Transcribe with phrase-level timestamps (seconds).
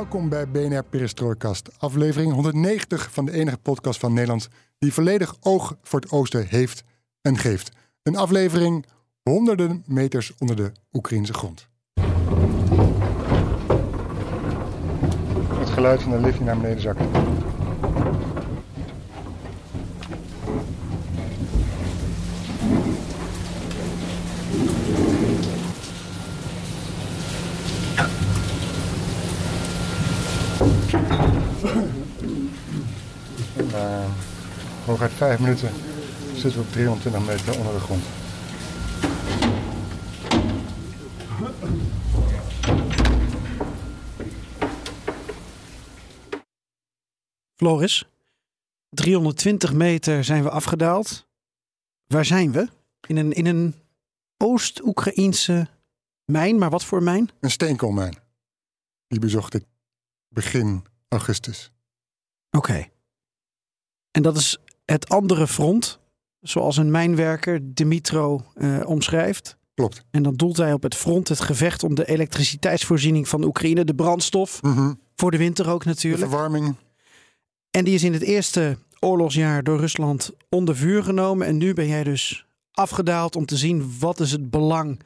[0.00, 5.76] Welkom bij BNR Perestrooikast, aflevering 190 van de enige podcast van Nederland die volledig oog
[5.82, 6.84] voor het oosten heeft
[7.22, 7.70] en geeft.
[8.02, 8.86] Een aflevering
[9.22, 11.68] honderden meters onder de Oekraïnse grond.
[15.54, 17.00] Het geluid van de lift die naar beneden zakt.
[33.56, 34.04] En, uh,
[34.84, 35.70] hooguit vijf minuten
[36.34, 38.04] zitten we op 320 meter onder de grond.
[47.56, 48.04] Floris,
[48.88, 51.26] 320 meter zijn we afgedaald.
[52.06, 52.68] Waar zijn we?
[53.06, 53.74] In een, in een
[54.36, 55.68] Oost-Oekraïnse
[56.24, 57.30] mijn, maar wat voor mijn?
[57.40, 58.16] Een steenkoolmijn.
[59.08, 59.64] Die bezocht ik
[60.30, 61.72] begin augustus.
[62.50, 62.86] Oké.
[64.10, 65.98] En dat is het andere front,
[66.40, 69.56] zoals een mijnwerker Dimitro eh, omschrijft.
[69.74, 70.04] Klopt.
[70.10, 73.94] En dan doelt hij op het front het gevecht om de elektriciteitsvoorziening van Oekraïne, de
[73.94, 74.92] brandstof, Mhm.
[75.16, 76.22] voor de winter ook De natuurlijk.
[76.30, 76.76] verwarming.
[77.70, 81.46] En die is in het eerste oorlogsjaar door Rusland onder vuur genomen.
[81.46, 85.00] En nu ben jij dus afgedaald om te zien wat is het belang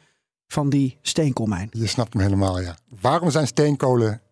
[0.46, 1.68] van die steenkoolmijn.
[1.72, 2.76] Je snapt hem helemaal, ja.
[3.00, 4.22] Waarom zijn steenkolen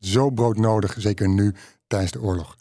[0.00, 1.54] zo broodnodig, zeker nu
[1.86, 2.56] tijdens de oorlog?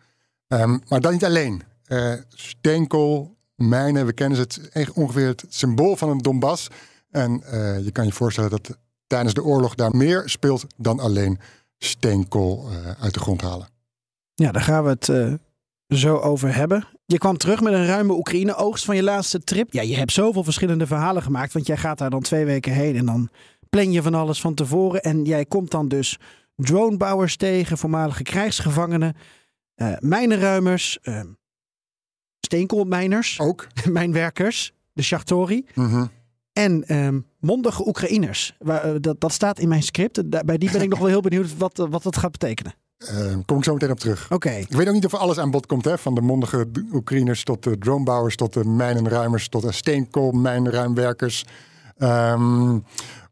[0.48, 1.64] Ehm, maar dan niet alleen.
[1.86, 6.67] Eh, steenkool, mijnen, we kennen het echt ongeveer het symbool van een Donbass.
[7.10, 11.39] En eh, je kan je voorstellen dat tijdens de oorlog daar meer speelt dan alleen
[11.78, 13.67] steenkool eh, uit de grond halen.
[14.33, 15.39] Ja, daar gaan we het
[15.88, 16.88] zo over hebben.
[17.05, 19.73] Je kwam terug met een ruime Oekraïne-oogst van je laatste trip.
[19.73, 22.95] Ja, je hebt zoveel verschillende verhalen gemaakt, want jij gaat daar dan twee weken heen
[22.95, 23.30] en dan
[23.70, 25.02] plan je van alles van tevoren.
[25.02, 26.17] En jij komt dan dus
[26.59, 29.15] dronebouwers tegen, voormalige krijgsgevangenen,
[29.75, 31.21] eh mijnenruimers, eh,
[32.39, 33.67] steenkoolmijners, Ook.
[33.92, 35.65] mijnwerkers, de Shachtori.
[35.75, 36.05] Mhm.
[36.53, 38.55] En ehm, mondige Oekraïners.
[38.59, 40.31] Waar, eh, dat, dat staat in mijn script.
[40.31, 42.73] Da- Bij die ben ik nog wel heel benieuwd wat, wat dat gaat betekenen.
[42.98, 44.31] Eh, kom ik zo meteen op terug.
[44.31, 44.49] Oké.
[44.49, 45.98] Ik weet ook niet of er alles aan bod komt, hè?
[45.98, 51.45] van de mondige Oekraïners tot de dronebouwers, tot de mijnenruimers, tot de steenkoolmijnruimwerkers.
[51.98, 52.80] Ehm,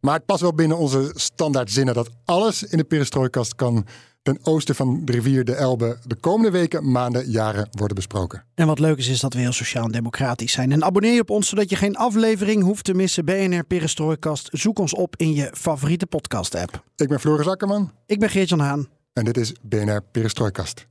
[0.02, 3.86] maar het past wel binnen onze standaard zinnen dat alles in de perestrooikast kan
[4.22, 8.44] ten oosten van de rivier de Elbe de komende weken, maanden, jaren worden besproken.
[8.56, 10.72] En wat leuk is, is dat we heel sociaal en democratisch zijn.
[10.72, 13.26] En abonneer je op ons, zodat je geen aflevering hoeft te missen.
[13.26, 14.50] BNR Perestrooikast.
[14.52, 16.84] Zoek ons op in je favoriete podcast-app.
[16.96, 18.88] Ik ben Floris Akkerman Ik ben Geert-Jan Haan.
[19.14, 20.88] en dit is BNR Perestrooikast.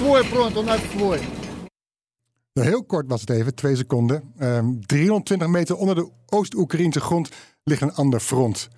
[0.00, 1.20] свой фронт, у нас свой.
[2.52, 4.32] Nou, Heel kort was het even, twee seconden.
[4.38, 7.28] Ehm, 320 meter onder de Oost-Oekraïnse grond
[7.64, 8.68] ligt een ander front.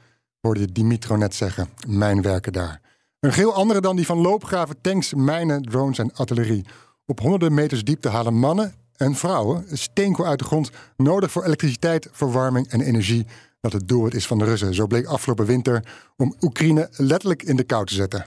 [0.41, 1.69] Hoorde je Dimitro net zeggen.
[1.87, 2.81] Mijnwerken daar.
[3.21, 6.65] Een geheel andere dan die van loopgraven, tanks, mijnen, drones en artillerie.
[7.07, 10.71] Op honderden meters diepte halen mannen en vrouwen steenkool uit de grond.
[10.97, 13.27] Nodig voor elektriciteit, verwarming en energie.
[13.61, 14.75] Dat het doelwit is van de Russen.
[14.75, 15.85] Zo bleek afgelopen winter
[16.17, 18.27] om Oekraïne letterlijk in de kou te zetten.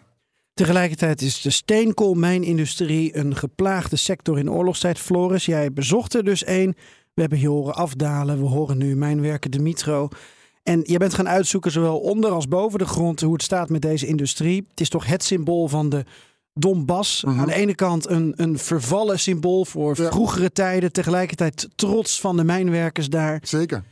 [0.56, 4.99] Tegelijkertijd is de steenkoolmijnindustrie een geplaagde sector in oorlogstijd.
[4.99, 6.75] Floris, jij bezocht er dus één.
[7.15, 8.39] We hebben je horen afdalen.
[8.39, 10.09] We horen nu mijnwerker Dimitro.
[10.62, 13.82] En je bent gaan uitzoeken, zowel onder als boven de grond, hoe het staat met
[13.82, 14.67] deze industrie.
[14.70, 16.05] Het is toch het symbool van de
[16.55, 17.25] Donbass.
[17.25, 17.41] Mhm.
[17.41, 20.11] Aan de ene kant een, een vervallen symbool voor Ja.
[20.11, 20.93] vroegere tijden.
[20.93, 23.38] Tegelijkertijd trots van de mijnwerkers daar.
[23.43, 23.85] Zeker.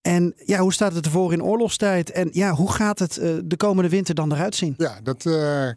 [0.00, 2.10] En ja, hoe staat het ervoor in oorlogstijd?
[2.10, 4.74] En ja, hoe gaat het eh, de komende winter dan eruit zien?
[4.76, 5.68] Ja, dat eh,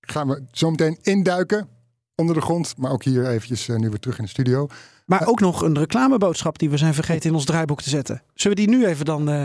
[0.00, 1.68] gaan we zo meteen induiken
[2.14, 2.74] onder de grond.
[2.76, 4.68] Maar ook hier eventjes eh, nu weer terug in de studio.
[5.06, 8.22] Maar ook nog een reclameboodschap die we zijn vergeten in ons draaiboek te zetten.
[8.34, 9.28] Zullen we die nu even dan...
[9.28, 9.42] eh,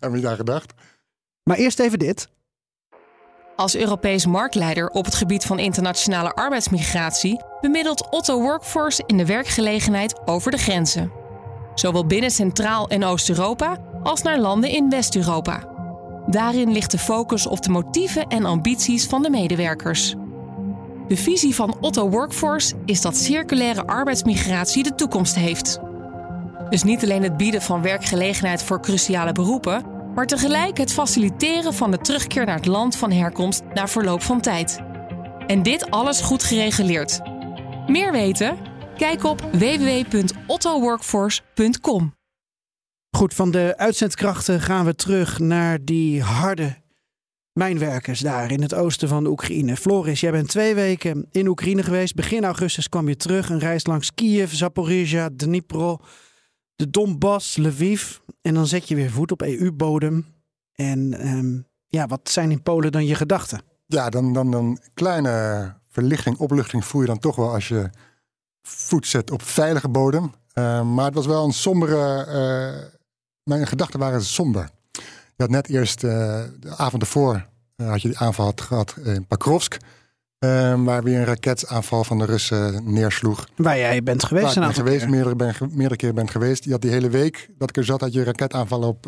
[0.00, 0.72] Hebben we niet aan gedacht?
[1.42, 2.28] Maar eerst even dit.
[3.56, 10.20] Als Europees marktleider op het gebied van internationale arbeidsmigratie bemiddelt Otto Workforce in de werkgelegenheid
[10.24, 11.12] over de grenzen.
[11.74, 15.75] Zowel binnen Centraal- en Oost-Europa als naar landen in West-Europa.
[16.26, 20.14] Daarin ligt de focus op de motieven en ambities van de medewerkers.
[21.08, 25.78] De visie van Otto Workforce is dat circulaire arbeidsmigratie de toekomst heeft.
[26.70, 29.84] Dus niet alleen het bieden van werkgelegenheid voor cruciale beroepen,
[30.14, 34.40] maar tegelijk het faciliteren van de terugkeer naar het land van herkomst na verloop van
[34.40, 34.80] tijd.
[35.46, 37.20] En dit alles goed gereguleerd.
[37.86, 38.56] Meer weten?
[38.96, 42.15] Kijk op www.ottoworkforce.com.
[43.16, 46.76] Goed, van de uitzendkrachten gaan we terug naar die harde
[47.52, 49.76] mijnwerkers daar in het oosten van de Oekraïne.
[49.76, 52.14] Floris, jij bent twee weken in Oekraïne geweest.
[52.14, 53.48] Begin augustus kwam je terug.
[53.48, 55.98] Een reis langs Kiev, Zaporizhia, Dnipro,
[56.74, 58.16] de Donbass, Lviv.
[58.42, 60.26] En dan zet je weer voet op EU-bodem.
[60.74, 63.60] En ehm, ja, wat zijn in Polen dan je gedachten?
[63.86, 67.90] Ja, dan, dan een kleine verlichting, opluchting voel je dan toch wel als je
[68.62, 70.32] voet zet op veilige bodem.
[70.54, 72.26] Uh, maar het was wel een sombere.
[72.28, 72.95] Uh,
[73.48, 74.70] mijn gedachten waren somber.
[75.36, 76.10] Je had net eerst uh,
[76.60, 77.46] de avond ervoor
[77.76, 79.76] had je die aanval had gehad in Pakrovsk.
[80.76, 83.48] waar weer een raketaanval van de Russen neersloeg.
[83.56, 84.54] Waar jij bent geweest?
[84.54, 86.64] Waar ik ben geweest, meerdere, ben, meerdere keren ben geweest.
[86.64, 89.06] Je had die hele week dat ik er zat, had je raketaanvallen op,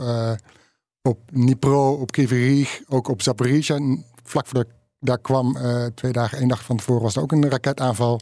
[1.02, 3.96] op Dnipro, op Kriverig, ook op Zaporizhia.
[4.22, 4.64] Vlak ik
[5.00, 5.56] daar kwam,
[5.94, 8.20] twee dagen, één dag van tevoren, was er ook een raketaanval.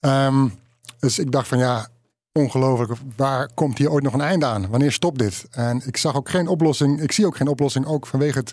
[0.00, 0.52] Um,
[0.98, 1.88] dus ik dacht van ja,
[2.32, 4.68] ongelooflijk, waar komt hier ooit nog een einde aan?
[4.68, 5.46] Wanneer stopt dit?
[5.50, 8.52] En ik zag ook geen oplossing, ik zie ook geen oplossing, ook vanwege het,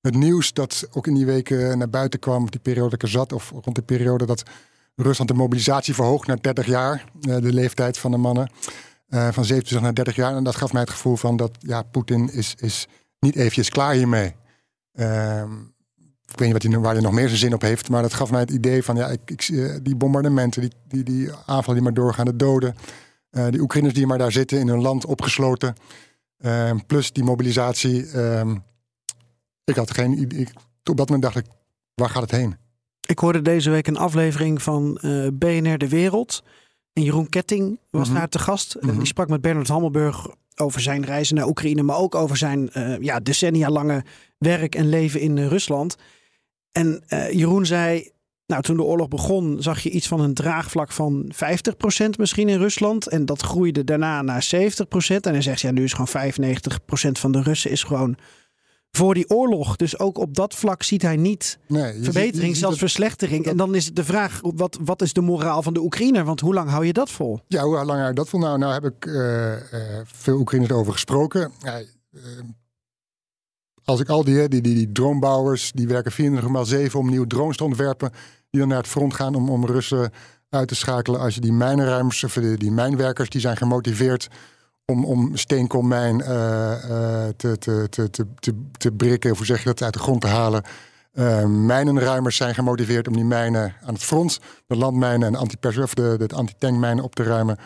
[0.00, 3.08] het nieuws dat ook in die weken naar buiten kwam, die periode dat ik er
[3.08, 4.42] zat, of rond de periode dat
[4.94, 8.50] Rusland de mobilisatie verhoogt naar 30 jaar, eh, de leeftijd van de mannen,
[9.08, 10.36] uh, van 27 naar 30 jaar.
[10.36, 12.88] En dat gaf mij het gevoel van dat ja, Poetin is, is
[13.20, 14.34] niet eventjes klaar hiermee.
[14.94, 15.42] Uh,
[16.26, 17.88] ik weet niet wat hij, waar hij nog meer zijn zin op heeft.
[17.88, 21.02] Maar dat gaf mij het idee van ja, ik, ik, eh, die bombardementen, die, die,
[21.02, 22.76] die aanvallen die maar doorgaan, de doden.
[23.36, 25.74] Uh, die Oekraïners die maar daar zitten in hun land opgesloten.
[26.40, 28.06] Uh, plus die mobilisatie.
[28.12, 28.54] Uh,
[29.64, 30.48] ik had geen idee.
[30.84, 31.46] Op dat moment dacht ik,
[31.94, 32.56] waar gaat het heen?
[33.06, 36.42] Ik hoorde deze week een aflevering van uh, BNR De Wereld.
[36.92, 38.76] En Jeroen Ketting was mm daar te gast.
[38.80, 38.98] Mm -hmm.
[38.98, 42.98] Die sprak met Bernard Hammelburg over zijn reizen naar Oekraïne, maar ook over zijn uh,
[42.98, 44.04] ja, decennia lange
[44.38, 45.96] werk en leven in Rusland.
[46.72, 48.10] En uh, Jeroen zei,
[48.46, 51.38] nou toen de oorlog begon zag je iets van een draagvlak van 50%
[52.18, 53.08] misschien in Rusland.
[53.08, 54.58] En dat groeide daarna naar 70%.
[55.20, 58.16] En hij zegt, ja nu is gewoon 95% van de Russen is gewoon
[58.90, 59.76] voor die oorlog.
[59.76, 63.42] Dus ook op dat vlak ziet hij niet nee, verbetering, ziet, zelfs het, verslechtering.
[63.42, 63.52] Dat...
[63.52, 66.24] En dan is het de vraag, wat, wat is de moraal van de Oekraïner?
[66.24, 67.40] Want hoe lang hou je dat vol?
[67.48, 68.40] Ja, hoe lang hou je dat vol?
[68.40, 71.52] Nou, nou heb ik uh, uh, veel Oekraïners over gesproken.
[71.64, 71.72] Uh,
[73.86, 77.26] als ik al die, die, die, die dronebouwers, die werken 24 x 7 om nieuwe
[77.26, 78.10] drones te ontwerpen,
[78.50, 80.12] die dan naar het front gaan om, om Russen
[80.50, 81.20] uit te schakelen.
[81.20, 84.28] Als je die mijnruimers, of die, die mijnwerkers, die zijn gemotiveerd
[84.84, 89.58] om, om steenkoolmijn uh, uh, te, te, te, te, te, te brikken, of hoe zeg
[89.58, 90.62] je dat, uit de grond te halen.
[91.14, 95.94] Uh, mijnenruimers zijn gemotiveerd om die mijnen aan het front, de landmijnen en anti of
[95.94, 97.58] de, de anti-tankmijnen op te ruimen.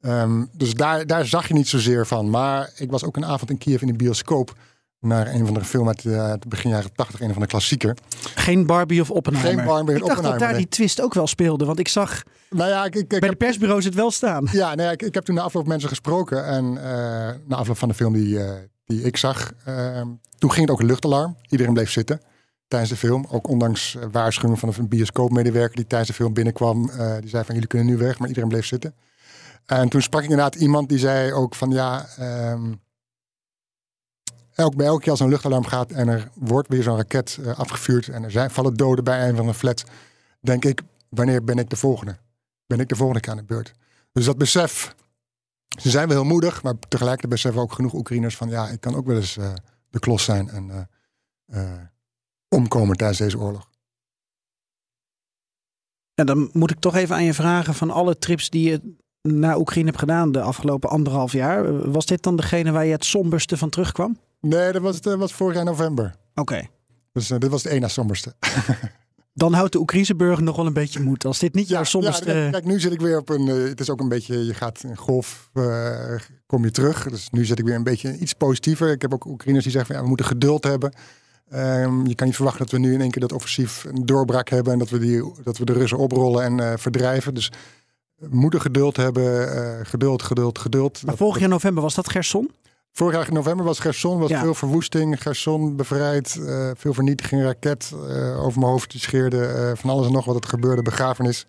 [0.00, 2.30] Um, dus daar, daar zag je niet zozeer van.
[2.30, 4.54] Maar ik was ook een avond in Kiev in de bioscoop
[5.00, 7.96] naar een van de film uit uh, begin jaren 80, een van de klassieker.
[8.34, 9.64] Geen Barbie of Oppenheimer.
[9.64, 12.22] Geen Barbie ik dacht Oppenheimer, dat daar die twist ook wel speelde, want ik zag
[12.50, 14.48] nou ja, ik, ik, bij de persbureaus het wel staan.
[14.52, 16.80] Ja, nee, ik, ik heb toen na afloop mensen gesproken en uh,
[17.46, 18.50] na afloop van de film die, uh,
[18.84, 19.52] die ik zag,
[20.38, 21.36] toen ging het ook een luchtalarm.
[21.48, 22.20] Iedereen bleef zitten
[22.68, 23.26] tijdens de film.
[23.30, 26.90] Ook ondanks waarschuwingen van een bioscoopmedewerker die tijdens de film binnenkwam.
[27.20, 28.94] die zei van jullie kunnen nu weg, maar iedereen bleef zitten.
[29.66, 32.06] En toen sprak ik inderdaad iemand die zei ook van ja...
[32.52, 32.80] Um,
[34.58, 37.58] elk, bij elke keer als een luchtalarm gaat en er wordt weer zo'n raket uh,
[37.58, 39.84] afgevuurd en er zijn, vallen doden bij een van een flat,
[40.40, 42.16] denk ik, wanneer ben ik de volgende?
[42.66, 43.72] Ben ik de volgende keer aan de beurt?
[44.12, 44.94] Dus dat besef,
[45.80, 48.94] ze zijn wel heel moedig, maar tegelijkertijd beseffen ook genoeg Oekraïners van ja, ik kan
[48.94, 49.52] ook wel eens uh,
[49.90, 50.88] de klos zijn en
[51.46, 51.82] uh,
[52.48, 53.70] omkomen tijdens deze oorlog.
[56.14, 59.58] En dan moet ik toch even aan je vragen van alle trips die je naar
[59.58, 61.90] Oekraïne hebt gedaan de afgelopen anderhalf jaar.
[61.90, 64.18] Was dit dan degene waar je het somberste van terugkwam?
[64.40, 66.14] Nee, dat was, dat was vorig jaar november.
[66.30, 66.40] Oké.
[66.40, 66.70] Okay.
[67.12, 68.34] Dus uh, dit was het één na somberste.
[69.38, 71.24] Dan houdt de Oekraïnse burger nog wel een beetje moed.
[71.24, 72.32] Als dit niet ja, jouw somberste...
[72.32, 73.46] Ja, kijk, nu zit ik weer op een...
[73.46, 74.44] Uh, het is ook een beetje...
[74.44, 77.08] Je gaat in golf, uh, kom je terug.
[77.08, 78.90] Dus nu zit ik weer een beetje iets positiever.
[78.90, 79.96] Ik heb ook Oekraïners die zeggen van...
[79.96, 80.92] Ja, we moeten geduld hebben.
[81.54, 84.48] Um, je kan niet verwachten dat we nu in één keer dat offensief een doorbraak
[84.48, 84.72] hebben...
[84.72, 87.34] en dat we, die, dat we de Russen oprollen en verdrijven.
[87.34, 87.52] Dus
[88.14, 89.86] we moeten geduld hebben.
[89.86, 91.02] geduld, geduld, geduld.
[91.04, 92.50] Maar vorig jaar november was dat Gerson?
[92.92, 94.40] Vorig jaar in november was Gerson, was ja.
[94.40, 95.22] veel verwoesting.
[95.22, 99.36] Gerson bevrijd, uh, veel vernietiging, raket uh, over mijn hoofd scheerde.
[99.36, 101.46] Uh, van alles en nog wat er gebeurde, begrafenis.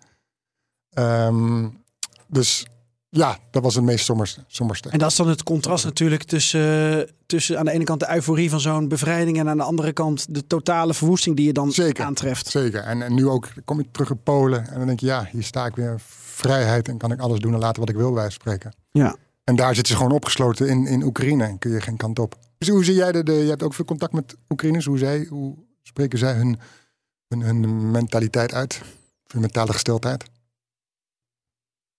[0.98, 1.82] Um,
[2.26, 2.66] dus
[3.08, 4.44] ja, dat was het meest somberste.
[4.46, 4.88] somberste.
[4.88, 8.50] En dat is dan het contrast natuurlijk tussen, tussen aan de ene kant de euforie
[8.50, 12.04] van zo'n bevrijding en aan de andere kant de totale verwoesting die je dan Zeker.
[12.04, 12.46] aantreft.
[12.46, 12.82] Zeker.
[12.82, 15.42] En, en nu ook kom je terug in Polen en dan denk je, ja, hier
[15.42, 18.20] sta ik weer vrijheid en kan ik alles doen en laten wat ik wil bij
[18.20, 18.78] wijze van spreken.
[18.90, 19.16] Ja.
[19.44, 22.36] En daar zitten ze gewoon opgesloten in, in Oekraïne en kun je geen kant op.
[22.58, 25.56] Dus hoe zie jij de, je hebt ook veel contact met Oekraïners, hoe, zij, hoe
[25.82, 26.58] spreken zij hun,
[27.28, 28.80] hun, hun mentaliteit uit?
[29.26, 30.24] Hun mentale gesteldheid?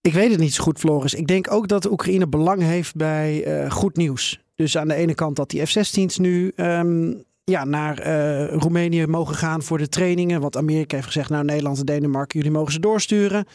[0.01, 1.13] Ik weet het niet zo goed, Floris.
[1.13, 4.43] Ik denk ook dat Oekraïne belang heeft bij eh, goed nieuws.
[4.55, 9.35] Dus aan de ene kant dat die F-16's nu ehm, ja, naar eh, Roemenië mogen
[9.35, 10.41] gaan voor de trainingen.
[10.41, 13.45] Want Amerika heeft gezegd, nou Nederland en Denemarken, jullie mogen ze doorsturen.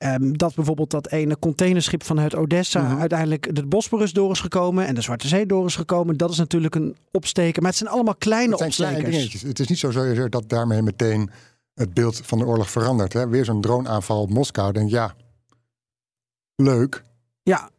[0.00, 3.00] Ehm, dat bijvoorbeeld dat ene containerschip vanuit Odessa Mhm.
[3.00, 6.16] uiteindelijk de Bosporus door is gekomen en de Zwarte Zee door is gekomen.
[6.16, 7.62] Dat is natuurlijk een opsteken.
[7.62, 9.16] Maar het zijn allemaal kleine Het zijn kleine opstekers.
[9.16, 9.48] dingetjes.
[9.48, 11.30] Het is niet zo dat daarmee meteen
[11.74, 13.12] het beeld van de oorlog verandert.
[13.12, 13.28] Hè?
[13.28, 14.72] Weer zo'n droneaanval op Moskou.
[14.72, 15.14] Denk ja,
[16.56, 17.04] leuk.
[17.42, 17.70] Ja.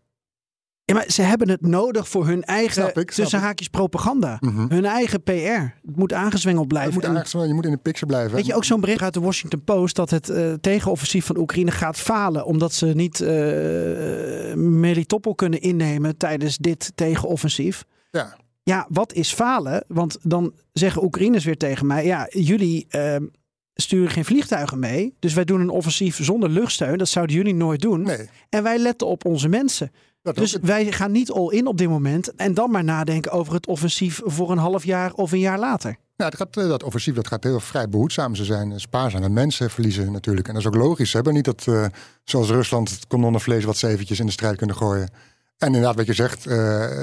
[0.91, 4.37] Ja, maar ze hebben het nodig voor hun eigen, ik, tussen haakjes, propaganda.
[4.39, 4.65] Mhm.
[4.69, 5.31] Hun eigen PR.
[5.31, 6.93] Het moet aangezwengeld Het blijven.
[6.93, 8.35] moet je moet in de picture blijven.
[8.35, 11.71] weet je, ook zo'n bericht uit de Washington Post dat het eh, tegenoffensief van Oekraïne
[11.71, 12.45] gaat falen.
[12.45, 13.29] Omdat ze niet eh
[14.55, 17.85] Melitopol kunnen innemen tijdens dit tegenoffensief.
[18.11, 18.37] Ja.
[18.63, 19.83] Ja, wat is falen?
[19.87, 23.15] Want dan zeggen Oekraïners weer tegen mij: ja, jullie eh,
[23.73, 25.15] sturen geen vliegtuigen mee.
[25.19, 26.97] Dus wij doen een offensief zonder luchtsteun.
[26.97, 28.01] Dat zouden jullie nooit doen.
[28.01, 29.91] Nee, En wij letten op onze mensen.
[30.21, 30.63] Dat Dus ook.
[30.63, 32.35] wij gaan niet all in op dit moment.
[32.35, 35.95] En dan maar nadenken over het offensief voor een half jaar of een jaar later.
[36.15, 38.35] Ja, het gaat, eh, dat offensief dat gaat heel vrij behoedzaam.
[38.35, 40.47] Ze zijn spaarzaam en mensen verliezen natuurlijk.
[40.47, 41.09] En dat is ook logisch.
[41.09, 41.85] Ze hebben niet dat, eh,
[42.23, 45.09] zoals Rusland, het kanonnenvlees wat ze eventjes in de strijd kunnen gooien.
[45.61, 46.55] En inderdaad, wat je zegt, eh,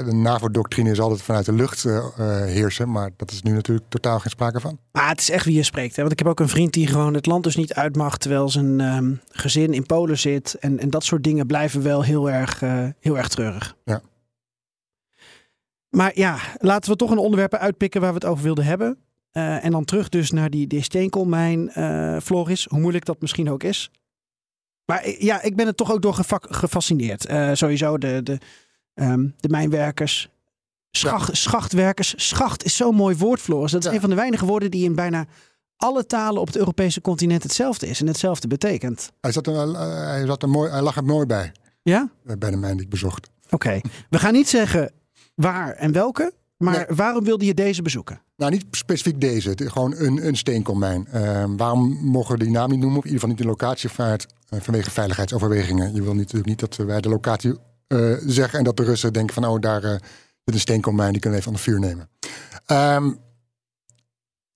[0.05, 2.91] de NAVO-doctrine is altijd vanuit de lucht eh, eh, heersen.
[2.91, 4.79] Maar dat is nu natuurlijk totaal geen sprake van.
[4.91, 5.95] Maar het is echt wie je spreekt.
[5.95, 6.01] Hè?
[6.01, 8.17] Want ik heb ook een vriend die gewoon het land dus niet uit mag.
[8.17, 10.53] Terwijl zijn ehm, gezin in Polen zit.
[10.59, 12.59] En, en dat soort dingen blijven wel heel erg,
[12.99, 13.75] heel erg treurig.
[13.83, 14.01] Ja.
[15.89, 18.97] Maar ja, laten we toch een onderwerp uitpikken waar we het over wilden hebben.
[19.31, 21.71] En dan terug dus naar die, die steenkoolmijn,
[22.23, 22.65] Floris.
[22.69, 23.91] Hoe moeilijk dat misschien ook is.
[24.89, 27.25] Maar eh, ja, ik ben er toch ook door gefa- gefascineerd.
[27.25, 28.37] Eh, sowieso de, de,
[28.93, 30.29] ehm, de mijnwerkers.
[30.91, 32.13] Schacht, Schachtwerkers.
[32.27, 33.71] Schacht is zo'n mooi woord, Floris.
[33.71, 33.93] Dat is Ja.
[33.95, 35.25] een van de weinige woorden die in bijna
[35.77, 38.01] alle talen op het Europese continent hetzelfde is.
[38.01, 39.11] En hetzelfde betekent.
[39.21, 42.09] Hij, zat er, eh, hij, zat er mooi, hij lag er mooi bij, Ja?
[42.23, 43.29] bij de mijn die ik bezocht.
[43.49, 43.79] Oké.
[44.09, 44.91] We gaan niet zeggen
[45.35, 46.33] waar en welke.
[46.57, 46.95] Maar Nee.
[46.97, 48.21] waarom wilde je deze bezoeken?
[48.35, 49.49] Nou, niet specifiek deze.
[49.49, 51.07] Het is gewoon een, een steenkoolmijn.
[51.07, 52.97] Eh, waarom mogen we die naam niet noemen?
[52.97, 55.93] Of in ieder geval niet de locatie vanuit, eh, vanwege veiligheidsoverwegingen.
[55.93, 59.33] Je wil natuurlijk niet dat wij de locatie eh, zeggen en dat de Russen denken
[59.33, 62.09] van oh, daar eh, zit een steenkoolmijn, die kunnen we even aan de vuur nemen.
[62.65, 63.11] Ehm,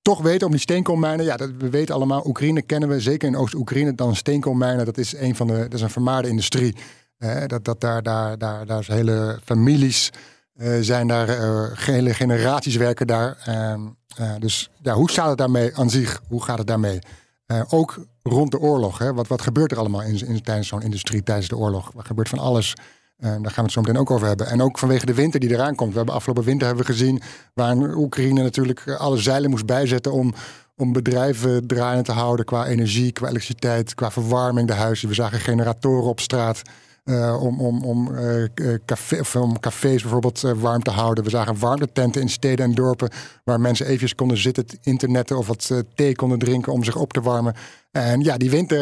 [0.02, 3.36] toch weten om die steenkoolmijnen, ja, dat, we weten allemaal, Oekraïne kennen we, zeker in
[3.36, 6.76] Oost-Oekraïne, dan steenkoolmijnen, dat is een van de, dat is een vermaarde industrie.
[7.18, 10.12] Eh, dat, dat daar, daar, daar, daar is hele families
[10.54, 13.38] eh, zijn daar, eh, hele generaties werken daar.
[13.46, 13.82] Ehm,
[14.16, 16.22] eh, dus ja, hoe staat het daarmee aan zich?
[16.28, 17.00] Hoe gaat het daarmee?
[17.46, 18.98] Eh, ook rond de oorlog.
[18.98, 19.14] Hè?
[19.14, 21.92] Wat, wat gebeurt er allemaal in, in, tijdens zo'n industrie, tijdens de oorlog?
[21.98, 22.74] Er gebeurt van alles.
[23.18, 24.48] Eh, daar gaan we het zo meteen ook over hebben.
[24.48, 25.92] En ook vanwege de winter die eraan komt.
[25.92, 27.22] We hebben afgelopen winter hebben we gezien
[27.54, 30.34] waar Oekraïne natuurlijk eh, alle zeilen moest bijzetten om,
[30.76, 35.08] om bedrijven draaiende te houden qua energie, qua elektriciteit, qua verwarming, de huizen.
[35.08, 36.62] We zagen generatoren op straat.
[37.04, 41.24] Eh, om, om, om, eh, café, of om cafés bijvoorbeeld warm te houden.
[41.24, 43.10] We zagen warmtetenten in steden en dorpen
[43.44, 47.22] waar mensen eventjes konden zitten, internetten of wat thee konden drinken om zich op te
[47.22, 47.56] warmen.
[47.92, 48.80] En ja, die winter,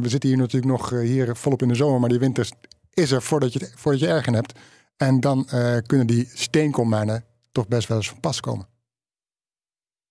[0.00, 2.48] we zitten hier natuurlijk nog hier volop in de zomer, maar die winter
[2.94, 4.58] is er voordat je, voordat je ergen hebt.
[4.96, 5.46] En dan
[5.86, 8.66] kunnen die steenkoolmijnen toch best wel eens van pas komen.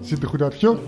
[0.00, 0.78] Ziet er goed uit, joh.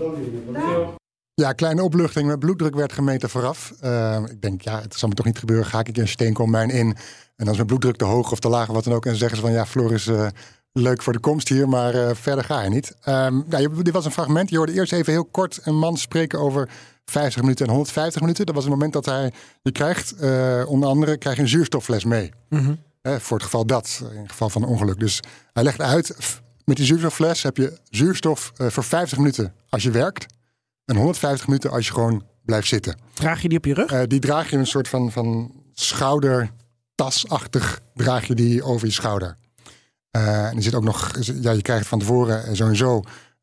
[1.33, 2.27] Ja, kleine opluchting.
[2.27, 3.73] Mijn bloeddruk werd gemeten vooraf.
[3.83, 5.65] Uh, ik denk, ja, het zal me toch niet gebeuren.
[5.65, 6.87] Ga ik een keer een steenkoolmijn in.
[6.87, 6.95] En
[7.35, 9.03] dan is mijn bloeddruk te hoog of te laag of wat dan ook.
[9.03, 10.27] En dan zeggen ze van, ja, Floris, uh,
[10.71, 12.95] leuk voor de komst hier, maar uh, verder ga je niet.
[13.07, 14.49] Um, ja, dit was een fragment.
[14.49, 16.69] Je hoorde eerst even heel kort een man spreken over
[17.10, 18.46] 50 minuten en 150 minuten.
[18.46, 19.32] Dat was het moment dat hij,
[19.62, 20.14] je krijgt,
[20.66, 22.30] onder andere, krijg je een zuurstoffles mee.
[22.48, 22.62] Mhm.
[22.62, 23.20] Mm -hmm.
[23.20, 25.00] voor het geval dat, in het geval van een ongeluk.
[25.00, 25.20] Dus
[25.52, 26.16] hij legt uit,
[26.64, 30.26] met die zuurstoffles heb je zuurstof voor 50 minuten als je werkt.
[30.84, 32.96] En 150 minuten als je gewoon blijft zitten.
[33.12, 33.92] Draag je die op je rug?
[33.92, 39.36] Uh, die draag je een soort van, van schoudertasachtig draag je die over je schouder.
[40.10, 43.02] En er zit ook nog, ja, je krijgt van tevoren sowieso,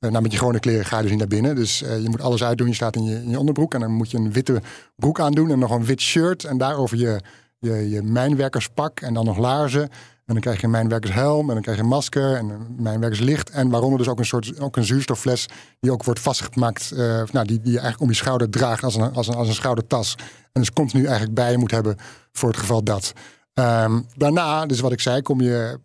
[0.09, 1.55] nou met je gewone kleren ga je dus niet naar binnen.
[1.55, 2.67] Dus je moet alles uitdoen.
[2.67, 4.61] Je staat in je, je onderbroek en dan moet je een witte
[4.95, 6.43] broek aandoen en nog een wit shirt.
[6.43, 7.21] En daarover je,
[7.59, 9.81] je, je mijnwerkerspak en dan nog laarzen.
[10.25, 13.49] En dan krijg je een mijnwerkershelm en dan krijg je een masker en een mijnwerkerslicht.
[13.49, 15.45] En waaronder dus ook een soort ook een zuurstoffles
[15.79, 16.91] die ook wordt vastgemaakt.
[16.93, 19.47] Uh, nou, die, die je eigenlijk om je schouder draagt als een, als een, als
[19.47, 20.15] een schoudertas.
[20.51, 21.95] En dus continu eigenlijk bij je moet hebben
[22.31, 23.13] voor het geval dat.
[23.53, 25.79] Um, daarna, dus wat ik zei, kom je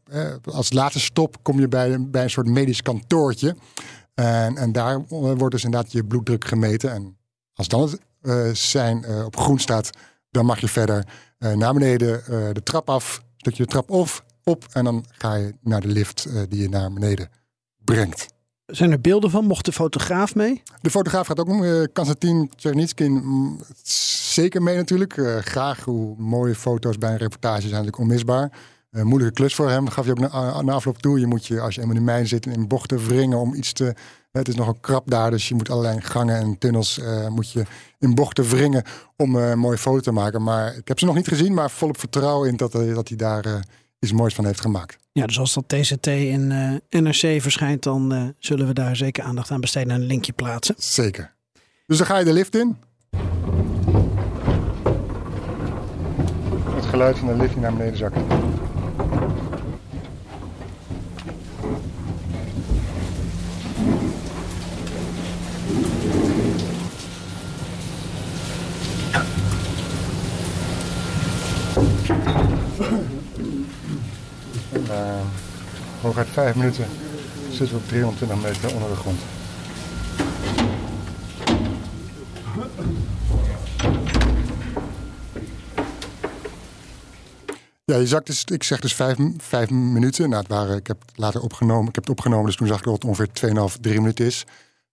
[0.45, 3.57] als laatste stop kom je bij, bij een soort medisch kantoortje.
[4.19, 6.93] En, en daar wordt dus inderdaad je bloeddruk gemeten.
[6.93, 7.17] En
[7.55, 9.91] als dan het uh, zijn op groen staat,
[10.31, 11.07] dan mag je verder
[11.39, 12.23] naar beneden
[12.55, 13.23] de trap af.
[13.37, 16.93] Stukje de trap of op en dan ga je naar de lift die je naar
[16.93, 17.31] beneden
[17.85, 18.27] brengt.
[18.67, 19.45] Zijn er beelden van?
[19.45, 20.63] Mocht de fotograaf mee?
[20.81, 23.61] De fotograaf gaat ook uh, Konstantin Czernitskin mm,
[24.33, 25.21] zeker mee natuurlijk.
[25.41, 28.51] Graag, hoe mooie foto's bij een reportage zijn natuurlijk onmisbaar.
[28.91, 31.21] Uh, moeilijke klus voor hem, dat gaf je ook na, na afloop toe.
[31.21, 33.73] Je moet je, als je eenmaal in de mijn zit, in bochten wringen om iets
[33.73, 33.95] te...
[34.33, 37.65] Het is nogal krap daar, dus je moet allerlei gangen en tunnels moet je
[37.99, 38.83] in bochten wringen
[39.17, 40.43] om een mooie foto te maken.
[40.43, 43.65] Maar ik heb ze nog niet gezien, maar volop vertrouwen in dat, dat hij daar
[43.99, 44.99] iets moois van heeft gemaakt.
[45.13, 49.25] Ja, dus als dat TCT in uh, NRC verschijnt, dan uh, zullen we daar zeker
[49.25, 50.75] aandacht aan besteden en een linkje plaatsen.
[50.79, 51.35] Zeker.
[51.87, 52.77] Dus dan ga je de lift in.
[56.75, 57.97] Het geluid van de lift die naar beneden
[72.09, 72.27] zakt.
[74.91, 75.21] Uh,
[76.01, 76.87] hooguit vijf minuten
[77.51, 79.21] zitten we op 320 meter onder de grond.
[87.85, 90.29] Ja, je zakt dus, ik zeg dus vijf, vijf minuten.
[90.29, 91.89] Nou, het waren, ik heb het later opgenomen.
[91.89, 93.29] Ik heb het opgenomen, dus toen zag ik dat het ongeveer
[93.73, 94.45] 2,5, 3 minuten is.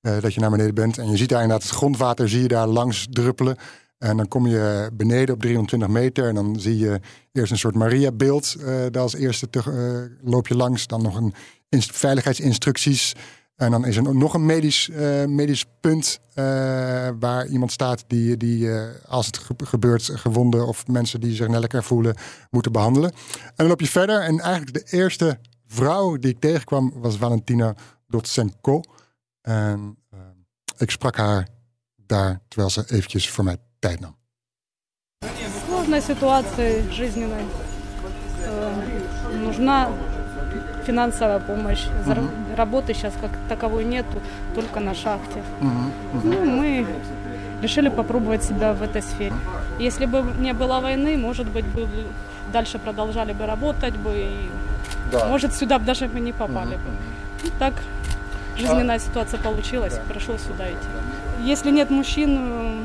[0.01, 0.97] Uh, dat je naar beneden bent.
[0.97, 3.57] En je ziet daar inderdaad het grondwater, zie je daar langs druppelen.
[3.97, 6.99] En dan kom je beneden op 320 meter en dan zie je
[7.31, 8.55] eerst een soort Maria-beeld.
[8.59, 10.87] Uh, daar als eerste te, uh, loop je langs.
[10.87, 11.33] Dan nog een
[11.69, 13.13] veiligheidsinstructies.
[13.55, 16.19] En dan is er nog een medisch, uh, medisch punt
[17.19, 18.69] waar iemand staat die, die
[19.07, 22.15] als het gebeurt, gewonden of mensen die zich lekker voelen,
[22.49, 23.11] moeten behandelen.
[23.11, 24.21] En dan loop je verder.
[24.21, 27.75] En eigenlijk de eerste vrouw die ik tegenkwam was Valentina
[28.07, 28.81] Dotsenko.
[29.41, 29.97] En
[30.77, 31.47] ik sprak haar
[31.95, 33.57] daar terwijl ze eventjes voor mij
[33.93, 34.15] nam.
[35.67, 37.43] Сложной ситуации жизненной.
[39.33, 39.89] Нужна
[40.85, 41.85] финансовая помощь.
[42.05, 42.55] Угу.
[42.55, 44.21] Работы сейчас как таковой нету,
[44.55, 45.41] только на шахте.
[45.61, 46.27] Угу.
[46.27, 46.85] Ну, мы
[47.61, 49.33] решили попробовать себя в этой сфере.
[49.79, 51.87] Если бы не было войны, может быть, бы
[52.53, 54.49] дальше продолжали бы работать бы и,
[55.11, 55.25] да.
[55.25, 56.91] может, сюда бы даже мы не попали бы.
[57.43, 57.73] Ну, так
[58.57, 60.87] жизненная ситуация получилась, пришлось сюда идти.
[61.44, 62.30] Если нет мужчин,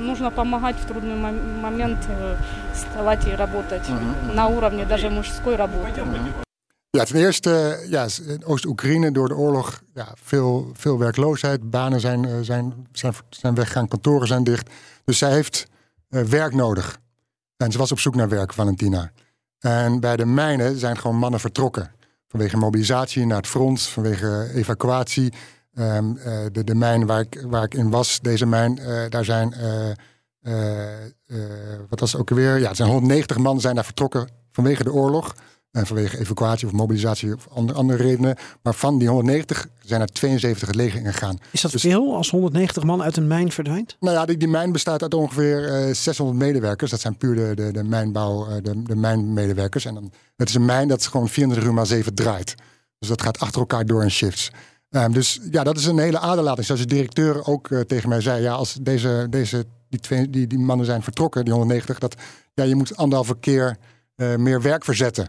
[0.06, 1.16] нужно помогать в трудный
[1.62, 1.98] момент
[2.74, 4.34] вставать и работать Mhm.
[4.34, 6.02] на уровне даже мужской работы.
[6.98, 8.08] Ja, ten eerste, ja,
[8.46, 11.70] Oost-Oekraïne door de oorlog, ja, veel, veel werkloosheid.
[11.70, 14.70] Banen zijn, eh, zijn, zijn, zijn weggegaan, kantoren zijn dicht.
[15.06, 15.68] Dus zij heeft
[16.10, 16.98] uh, werk nodig.
[17.58, 19.12] En ze was op zoek naar werk, Valentina.
[19.60, 21.92] En bij de mijnen zijn gewoon mannen vertrokken.
[22.28, 25.34] Vanwege mobilisatie naar het front, vanwege evacuatie.
[25.75, 29.25] Um, uh, de, de mijn waar ik, waar ik in was, deze mijn, uh, daar
[29.25, 29.55] zijn,
[30.43, 30.55] uh,
[31.89, 32.59] wat was het ook alweer?
[32.59, 35.35] Ja, er zijn 190 man zijn daar vertrokken vanwege de oorlog.
[35.71, 38.37] En vanwege evacuatie of mobilisatie of andere, andere redenen.
[38.63, 41.39] Maar van die 190 zijn er 72 het leger ingegaan.
[41.51, 43.97] Is dat dus, veel als 190 man uit een mijn verdwijnt?
[44.01, 46.91] Nou ja, die, die mijn bestaat uit ongeveer uh, 600 medewerkers.
[46.91, 49.85] Dat zijn puur de, de, de mijnbouw, uh, de, de mijnmedewerkers.
[49.85, 52.55] En dan, het is een mijn dat gewoon 24 uur maar 7 draait.
[52.99, 54.51] Dus dat gaat achter elkaar door in shifts.
[54.91, 56.67] Um, dus ja, dat is een hele aderlating.
[56.67, 58.43] Zoals de directeur ook uh, tegen mij zei.
[58.43, 62.15] Ja, als deze, deze, die, twee, die, die mannen zijn vertrokken, die 190, dat
[62.55, 63.77] ja, je moet anderhalve keer
[64.17, 65.29] uh, meer werk verzetten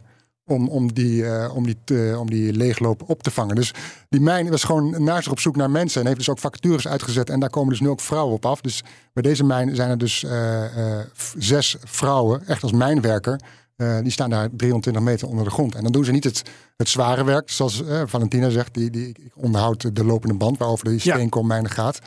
[0.52, 3.56] om, om, die, eh, om, die, om die leegloop op te vangen.
[3.56, 3.74] Dus
[4.10, 6.88] die mijn was gewoon naar zich op zoek naar mensen en heeft dus ook vacatures
[6.88, 7.30] uitgezet.
[7.30, 8.62] En daar komen dus nu ook vrouwen op af.
[8.62, 11.06] Dus bij deze mijn zijn er dus eh, eh,
[11.38, 13.40] zes vrouwen, echt als mijnwerker.
[13.82, 15.76] Eh, die staan daar 320 meter onder de grond.
[15.76, 16.42] En dan doen ze niet het,
[16.78, 18.74] het zware werk, zoals eh, Valentina zegt.
[18.74, 21.16] Die, die ik onderhoud de lopende band waarover die Ja.
[21.16, 22.00] steenkoolmijnen gaat.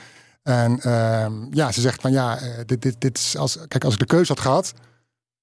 [0.42, 3.92] En ehm, ja, ze zegt van ja, eh, dit, dit, dit is als, kijk, als
[3.94, 4.72] ik de keuze had gehad,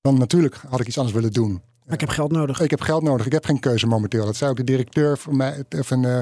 [0.01, 1.61] dan natuurlijk had ik iets anders willen doen.
[1.91, 2.61] Maar ik heb geld nodig.
[2.61, 3.25] Ik heb geld nodig.
[3.25, 4.25] Ik heb geen keuze momenteel.
[4.25, 6.19] Dat zei ook de directeur van mij, of een, eh,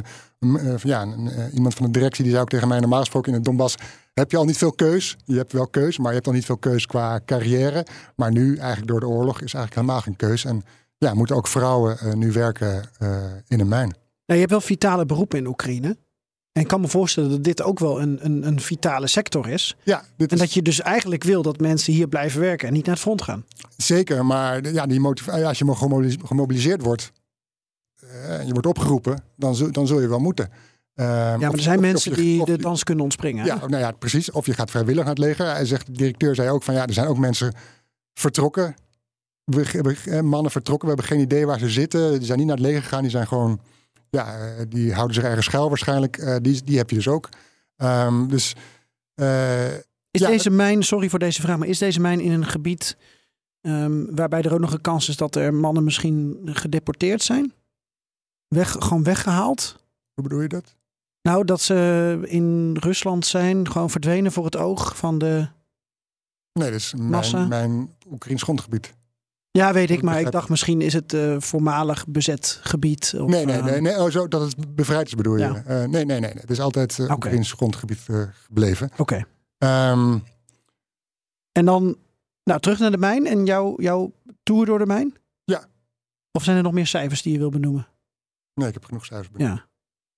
[0.73, 3.35] eh, ja, eh, iemand van de directie, die zei ook tegen mij normaal gesproken in
[3.35, 3.75] het Donbass.
[4.13, 5.17] Heb je al niet veel keus?
[5.25, 7.85] Je hebt wel keus, maar je hebt al niet veel keus qua carrière.
[8.15, 10.45] Maar nu, eigenlijk door de oorlog, is eigenlijk helemaal geen keus.
[10.45, 10.63] En
[10.97, 12.89] ja, moeten ook vrouwen nu werken
[13.47, 13.89] in een mijn.
[13.89, 13.93] Nou,
[14.25, 15.97] je hebt wel vitale beroepen in Oekraïne.
[16.59, 19.75] En ik kan me voorstellen dat dit ook wel een, een, een vitale sector is.
[19.83, 22.73] Ja, dit En is dat je dus eigenlijk wil dat mensen hier blijven werken en
[22.73, 23.45] niet naar het front gaan.
[23.77, 24.25] zeker.
[24.25, 25.01] Maar ja, die
[25.45, 27.11] als je gemobiliseerd wordt,
[27.99, 30.49] eh, en je wordt opgeroepen, dan zul, dan zul je wel moeten.
[30.95, 33.43] Ehm, Ja, maar of- er zijn of- of mensen je- die de dans kunnen ontspringen.
[33.43, 33.49] hè?
[33.49, 34.31] Ja, nou ja, precies.
[34.31, 35.45] Of je gaat vrijwillig naar het leger.
[35.45, 37.53] Hij zegt, de directeur zei ook van ja, er zijn ook mensen
[38.13, 38.75] vertrokken.
[39.43, 40.87] We eh, mannen vertrokken.
[40.89, 42.11] We hebben geen idee waar ze zitten.
[42.17, 43.01] Die zijn niet naar het leger gegaan.
[43.01, 43.59] Die zijn gewoon,
[44.09, 46.17] ja, eh, die houden zich ergens schuil waarschijnlijk.
[46.17, 47.29] Eh, die, die heb je dus ook.
[47.75, 48.55] Ehm, dus
[49.13, 52.45] eh, Is ja, deze mijn, sorry voor deze vraag, maar is deze mijn in een
[52.45, 52.97] gebied
[53.61, 57.53] ehm, waarbij er ook nog een kans is dat er mannen misschien gedeporteerd zijn?
[58.47, 59.77] Weg, gewoon weggehaald?
[60.13, 60.75] hoe bedoel je dat?
[61.21, 65.47] Nou, dat ze in Rusland zijn, gewoon verdwenen voor het oog van de.
[66.53, 67.45] Nee, dat is Massa?
[67.45, 68.93] mijn, mijn Oekraïns grondgebied.
[69.59, 73.13] Ja, weet ik, maar ik dacht misschien is het eh, voormalig bezet gebied.
[73.17, 74.01] Of, nee, nee, eh, nee, nee.
[74.01, 75.43] Oh, zo dat het bevrijd is bedoel je?
[75.43, 76.33] Eh, nee, nee, nee, nee.
[76.33, 77.13] Het is altijd Oké.
[77.13, 77.99] Oekraïns grondgebied
[78.47, 78.89] gebleven.
[78.97, 79.25] Oké.
[79.57, 80.17] Ehm,
[81.51, 81.97] En dan,
[82.43, 85.17] nou, terug naar de mijn en jouw, jouw tour door de mijn?
[85.43, 85.65] Ja.
[86.31, 87.87] Of zijn er nog meer cijfers die je wil benoemen?
[88.53, 89.31] nee, ik heb genoeg cijfers.
[89.31, 89.57] benoemd.
[89.57, 89.65] Ja.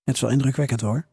[0.03, 1.05] Het is wel indrukwekkend hoor.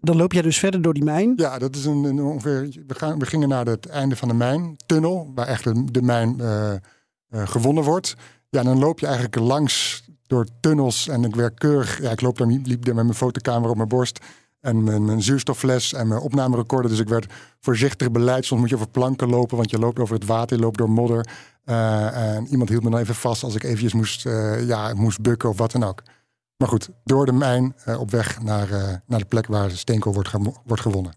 [0.00, 1.32] Dan loop jij dus verder door die mijn.
[1.36, 2.68] Ja, dat is een, een ongeveer.
[2.86, 6.40] We, gaan, we gingen naar het einde van de mijntunnel, waar echt de, de mijn
[7.44, 8.14] gewonnen wordt.
[8.48, 12.00] Ja, dan loop je eigenlijk langs door tunnels en ik werk keurig.
[12.00, 14.18] Ja, ik loop daar, liep daar met mijn fotocamera op mijn borst
[14.60, 16.90] en mijn, mijn zuurstoffles en mijn opnamerecorder.
[16.90, 18.44] Dus ik werd voorzichtig beleid.
[18.44, 20.90] Soms moet je over planken lopen, want je loopt over het water, je loopt door
[20.90, 21.28] modder.
[21.64, 25.20] Eh, en iemand hield me dan even vast als ik eventjes moest, eh, ja, moest
[25.20, 26.02] bukken of wat dan ook.
[26.56, 30.12] Maar goed, door de mijn eh, op weg naar, eh, naar de plek waar steenkool
[30.12, 30.30] wordt,
[30.64, 31.12] wordt gewonnen.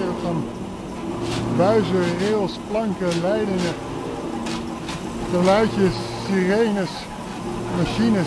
[0.00, 0.44] wereld van
[1.80, 3.74] buizen, rails, planken, leidingen,
[5.30, 5.94] geluidjes,
[6.26, 6.90] sirenes,
[7.76, 8.26] machines,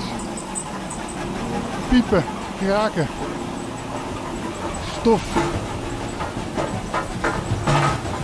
[1.90, 2.24] piepen,
[2.58, 3.08] kraken,
[5.00, 5.22] stof,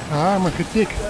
[0.09, 1.08] gehamer, getik.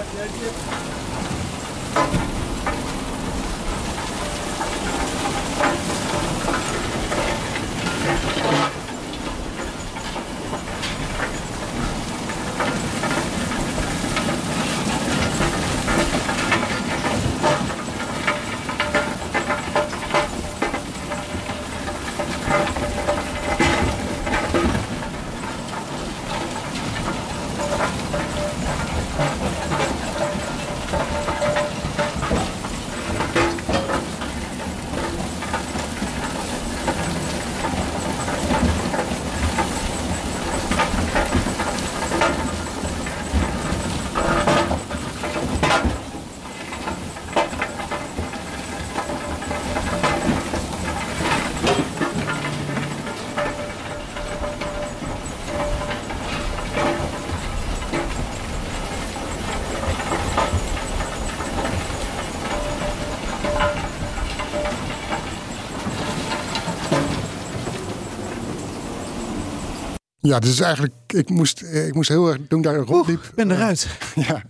[70.30, 73.22] Ja, dus eigenlijk, ik moest, eh, ik moest heel erg, toen ik daar rondliep...
[73.22, 73.86] Ik ben eruit.
[74.28, 74.42] Ja.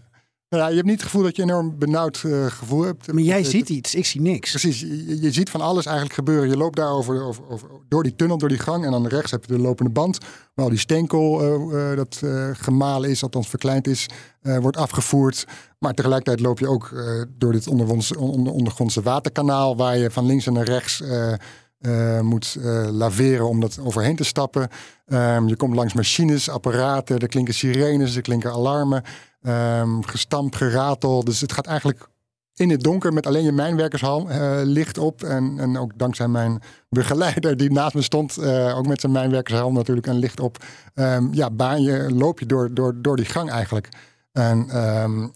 [0.49, 3.12] Ja, je hebt niet het gevoel dat je een enorm benauwd eh, gevoel hebt.
[3.12, 4.51] Maar jij Het- ziet iets, ik zie niks.
[4.51, 6.49] Precies, je, je ziet van alles eigenlijk gebeuren.
[6.49, 8.85] Je loopt daar over, over, over- door die tunnel, door die gang.
[8.85, 10.19] En dan rechts heb je de lopende band.
[10.55, 14.07] Waar al die steenkool eh, eh, dat eh, gemalen is, althans verkleind is,
[14.43, 15.47] eh, wordt afgevoerd.
[15.79, 19.77] Maar tegelijkertijd loop je ook eh, door dit ondergrondse, onder, ondergrondse waterkanaal.
[19.77, 21.03] Waar je van links en naar rechts
[21.81, 24.69] eh, moet eh, laveren om dat overheen te stappen.
[25.07, 27.19] Ehm, je komt langs machines, apparaten.
[27.19, 29.03] Er klinken sirenes, er klinken alarmen.
[29.43, 31.25] Ehm, gestamp, geratel.
[31.25, 32.09] Dus het gaat eigenlijk
[32.55, 35.23] in het donker met alleen je mijnwerkershalm eh, licht op.
[35.23, 38.38] En, en ook dankzij mijn begeleider die naast me stond,
[38.75, 40.64] ook met zijn mijnwerkershalm natuurlijk een licht op.
[40.95, 43.88] Ehm, ja, baan je, loop je door, door, door die gang eigenlijk.
[44.33, 44.66] En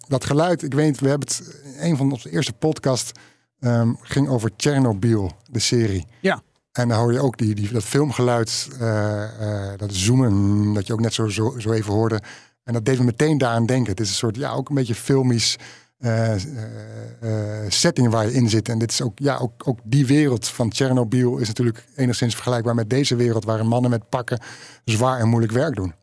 [0.08, 3.12] dat geluid, ik weet, we hebben het, een van onze eerste podcast
[3.64, 6.06] ehm, ging over Chernobyl, de serie.
[6.20, 6.42] Ja.
[6.72, 9.22] En dan hoor je ook die, die, dat filmgeluid, eh,
[9.72, 12.20] eh, dat zoomen, dat je ook net zo, zo, zo even hoorde.
[12.64, 13.90] En dat deed me meteen daaraan denken.
[13.90, 15.56] Het is een soort, ja, ook een beetje filmisch
[15.98, 16.34] eh,
[17.68, 18.68] setting waar je in zit.
[18.68, 22.74] En dit is ook, ja, ook, ook die wereld van Tsjernobyl is natuurlijk enigszins vergelijkbaar
[22.74, 24.40] met deze wereld, waarin mannen met pakken
[24.84, 25.94] zwaar en moeilijk werk doen.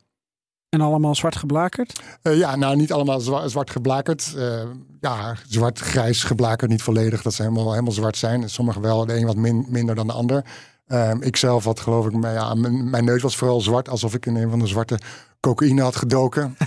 [0.72, 2.02] En allemaal zwart geblakerd.
[2.22, 4.34] Eh, ja, nou niet allemaal zwa- zwart geblakerd.
[4.38, 4.62] Eh,
[5.02, 7.22] ja, zwart-grijs geblakerd, niet volledig.
[7.22, 8.50] Dat ze helemaal, helemaal zwart zijn.
[8.50, 10.46] Sommigen wel, de een wat min- minder dan de ander.
[10.88, 14.14] Ehm, ik zelf had geloof ik, mijn, ja, mijn, mijn neus was vooral zwart, alsof
[14.14, 15.00] ik in een van de zwarte
[15.40, 16.56] cocaïne had gedoken.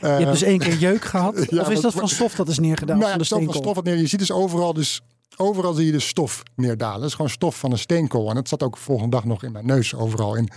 [0.00, 1.34] Je hebt dus één keer jeuk gehad.
[1.34, 2.98] Eh, ja, of is dat van stof dat is neergedaan?
[2.98, 3.96] Nou van ja, de stof, van stof wat neer.
[3.96, 5.00] Je ziet dus overal, dus
[5.36, 6.98] overal zie je dus stof neerdalen.
[7.00, 8.28] Dat is gewoon stof van een steenkool.
[8.28, 10.48] En dat zat ook de volgende dag nog in mijn neus overal in.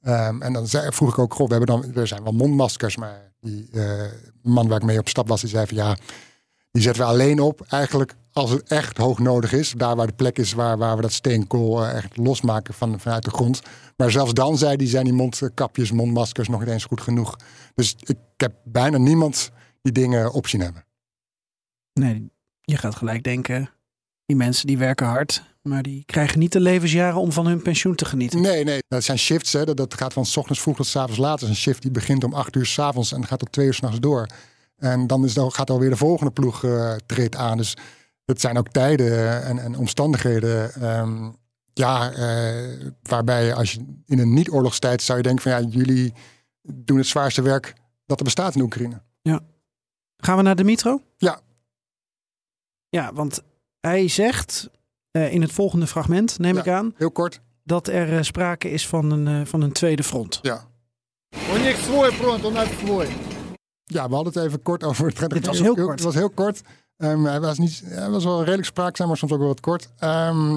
[0.00, 3.32] Ehm, en dan zei, vroeg ik ook, we hebben dan, er zijn wel mondmaskers, maar
[3.40, 5.96] die eh, man waar ik mee op stap was, die zei van ja,
[6.70, 9.72] die zetten we alleen op eigenlijk als het echt hoog nodig is.
[9.76, 13.24] Daar waar de plek is waar, waar we dat steenkool eh, echt losmaken van, vanuit
[13.24, 13.62] de grond.
[13.96, 17.36] Maar zelfs dan zei die, zijn die mondkapjes, mondmaskers nog niet eens goed genoeg.
[17.74, 19.50] Dus ik heb bijna niemand
[19.82, 20.84] die dingen op zien hebben.
[21.92, 23.70] Nee, je gaat gelijk denken,
[24.30, 27.94] die mensen die werken hard, maar die krijgen niet de levensjaren om van hun pensioen
[27.94, 28.40] te genieten.
[28.40, 28.82] Nee, nee.
[28.88, 29.52] Dat zijn shifts.
[29.52, 29.64] Hè.
[29.64, 31.40] Dat, dat gaat van 's ochtends vroeg tot 's avonds laat.
[31.40, 33.66] Dat is een shift die begint om 8 uur 's avonds en gaat tot 2
[33.66, 34.26] uur s'nachts door.
[34.76, 37.56] En dan is, dan gaat alweer de volgende ploeg eh treedt aan.
[37.56, 37.76] Dus
[38.24, 40.72] het zijn ook tijden en, en omstandigheden.
[40.74, 41.30] ehm,
[41.72, 46.14] ja, eh, waarbij als je in een niet-oorlogstijd zou je denken van ja, jullie
[46.62, 47.74] doen het zwaarste werk
[48.06, 49.00] dat er bestaat in Oekraïne.
[50.16, 51.02] Gaan we naar Dimitro?
[51.16, 51.40] Ja.
[52.88, 53.42] Ja, want
[53.80, 54.70] hij zegt
[55.10, 56.94] eh, in het volgende fragment, neem ik aan.
[56.96, 57.40] Heel kort.
[57.64, 60.38] Dat er eh, sprake is van een, eh, van een tweede front.
[60.42, 60.64] Ja.
[63.84, 65.06] Ja, we hadden het even kort over.
[65.06, 65.88] Het, het, was heel kort.
[65.88, 66.60] Het was heel kort.
[66.96, 69.88] Ehm, hij, was niet, hij was wel redelijk spraakzaam, maar soms ook wel wat kort.
[69.98, 70.48] Ehm,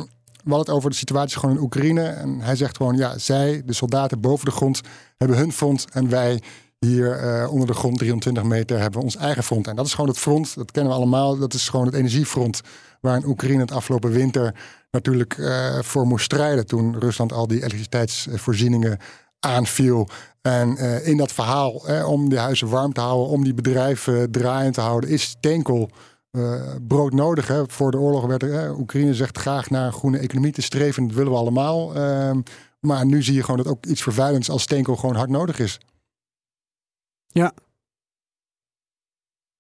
[0.44, 2.04] we hadden het over de situatie gewoon in Oekraïne.
[2.04, 4.82] En hij zegt gewoon, ja, zij, de soldaten boven de grond,
[5.18, 5.86] hebben hun front.
[5.92, 6.42] En wij
[6.80, 9.68] hier onder de grond, 23 meter, hebben ons eigen front.
[9.68, 11.38] En dat is gewoon het front, dat kennen we allemaal.
[11.38, 12.62] Dat is gewoon het energiefront
[13.04, 14.56] waar in Oekraïne het afgelopen winter
[14.92, 16.66] natuurlijk eh, voor moest strijden.
[16.66, 18.98] Toen Rusland al die elektriciteitsvoorzieningen
[19.40, 20.08] aanviel.
[20.42, 24.32] En eh, in dat verhaal, eh, om die huizen warm te houden, om die bedrijven
[24.32, 25.90] draaiend te houden, is steenkool
[26.32, 27.48] eh, broodnodig.
[27.48, 27.70] Hè.
[27.70, 31.08] Voor de oorlog werd er, eh, Oekraïne zegt graag naar een groene economie te streven.
[31.08, 31.96] Dat willen we allemaal.
[31.96, 32.42] Ehm,
[32.80, 35.80] maar nu zie je gewoon dat ook iets vervuilends als steenkool gewoon hard nodig is.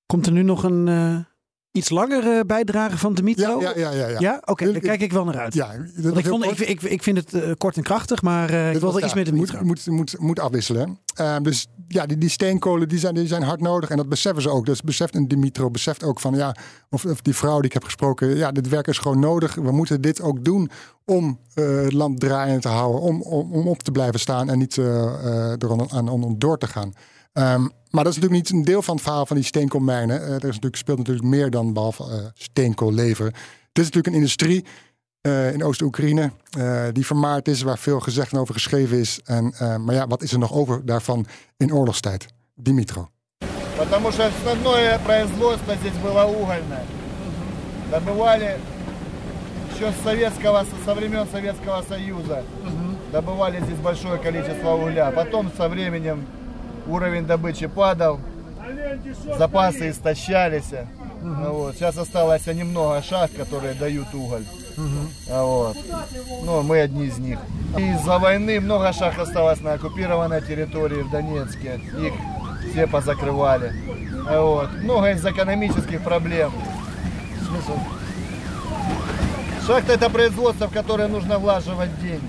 [0.06, 0.88] Komt er nu nog een
[1.74, 3.62] iets langere bijdrage van Dimitro?
[3.62, 4.08] Ja, ja, ja.
[4.08, 4.42] ja, ja.
[4.46, 5.54] Oké, daar kijk ik wel naar uit.
[5.54, 8.74] Ja, dat ik, vond, ik, ik, ik vind het eh, kort en krachtig, maar eh,
[8.74, 9.64] ik wil er iets met Dimitro.
[9.64, 11.00] Moet, moet, moet, moet afwisselen.
[11.16, 13.90] Ehm, dus ja, die, die steenkolen die zijn, die zijn hard nodig.
[13.90, 14.66] En dat beseffen ze ook.
[14.66, 16.56] Dus beseft een Dimitro beseft ook van ja,
[16.90, 18.36] of, of die vrouw die ik heb gesproken.
[18.36, 19.56] Ja, dit werk is gewoon nodig.
[19.56, 20.70] We moeten dit ook doen
[21.06, 23.02] om eh, het land draaiend te houden.
[23.02, 26.36] Om, om, om op te blijven staan en niet eh, eh, er aan, aan, aan
[26.38, 26.94] door te gaan.
[27.33, 30.23] Ehm, maar dat is natuurlijk niet een deel van het verhaal van die steenkoolmijnen.
[30.23, 33.33] Eh, er is natuurlijk, speelt natuurlijk meer dan behalve eh steenkool leveren.
[33.33, 34.65] Het is natuurlijk een industrie
[35.21, 39.21] eh, in Oost-Oekraïne eh, die vermaard is, waar veel gezegd en over geschreven is.
[39.25, 42.27] En, eh, maar ja, wat is er nog over daarvan in oorlogstijd?
[42.55, 43.09] Dimitro.
[43.77, 46.85] Потому что основное производство здесь было угольное.
[47.91, 48.57] Добывали
[49.73, 52.43] еще с советского, со времен Советского Союза.
[53.13, 55.11] Добывали здесь большое количество угля.
[55.11, 56.27] Потом со временем
[56.88, 58.20] уровень добычи падал,
[59.38, 60.72] запасы истощались.
[61.22, 61.76] Ну Вот.
[61.76, 64.44] Сейчас осталось немного шахт, которые дают уголь.
[65.30, 65.78] А Вот.
[66.44, 67.40] Ну, мы одни из них.
[67.78, 71.80] Из-за войны много шахт осталось на оккупированной территории в Донецке.
[72.00, 72.14] Их
[72.72, 73.74] все позакрывали.
[74.28, 74.72] А Вот.
[74.84, 76.52] Много из экономических проблем.
[77.48, 77.78] Смысл?
[79.66, 82.22] Шахта это производство, в которое нужно влаживать деньги.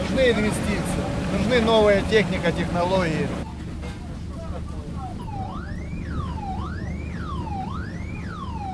[0.00, 1.04] Нужны инвестиции.
[1.36, 3.28] Нужны новая техника, технологии.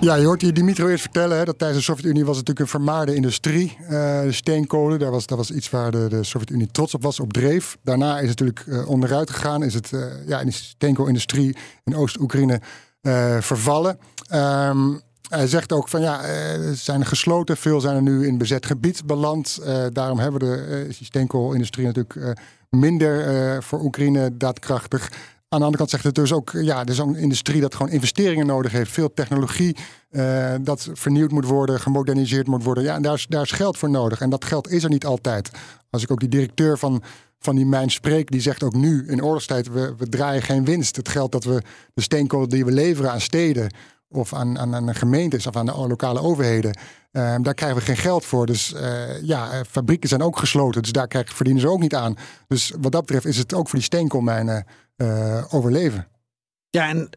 [0.05, 2.75] Ja, je hoort hier Dimitro eerst vertellen hè, dat tijdens de Sovjet-Unie was het natuurlijk
[2.75, 3.77] een vermaarde industrie.
[3.91, 7.33] Uh, steenkolen, daar was, dat was iets waar de, de Sovjet-Unie trots op was, op
[7.33, 7.77] dreef.
[7.83, 9.63] Daarna is het natuurlijk uh, onderuit gegaan.
[9.63, 12.61] Is het uh, ja, in de steenkoolindustrie in Oost-Oekraïne
[13.41, 13.99] vervallen.
[14.33, 17.57] Um, hij zegt ook van ja, ze zijn gesloten.
[17.57, 19.61] Veel zijn er nu in bezet gebied beland.
[19.93, 20.47] daarom hebben we
[20.89, 22.41] de steenkoolindustrie natuurlijk
[22.71, 25.11] minder voor Oekraïne daadkrachtig.
[25.55, 27.93] Aan de andere kant zegt het dus ook, ja, er is een industrie dat gewoon
[27.93, 28.91] investeringen nodig heeft.
[28.91, 29.77] Veel technologie
[30.11, 32.85] uh, dat vernieuwd moet worden, gemoderniseerd moet worden.
[32.85, 34.21] Ja, en daar is, daar is geld voor nodig.
[34.21, 35.51] En dat geld is er niet altijd.
[35.91, 37.03] Als ik ook die directeur van,
[37.39, 40.97] van die mijn spreek, die zegt ook nu in oorlogstijd, we, we draaien geen winst.
[40.97, 41.63] Het geld dat we,
[41.95, 43.75] de steenkool die we leveren aan steden
[44.09, 46.79] of aan, aan, aan gemeentes of aan de lokale overheden,
[47.13, 48.47] uh, daar krijgen we geen geld voor.
[48.47, 52.17] Dus uh, ja, fabrieken zijn ook gesloten, dus daar krijgen, verdienen ze ook niet aan.
[52.47, 56.09] Dus wat dat betreft is het ook voor die steenkoolmijnen uh, overleven.
[56.71, 57.11] Ja, en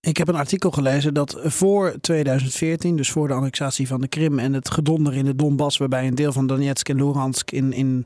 [0.00, 4.38] ik heb een artikel gelezen dat voor 2014, dus voor de annexatie van de Krim
[4.38, 8.04] en het gedonder in de Donbass, waarbij een deel van Donetsk en Luhansk in, in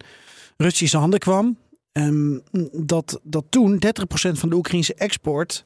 [0.56, 1.58] Russische handen kwam,
[1.92, 5.64] um, dat, dat toen 30% van de Oekraïnse export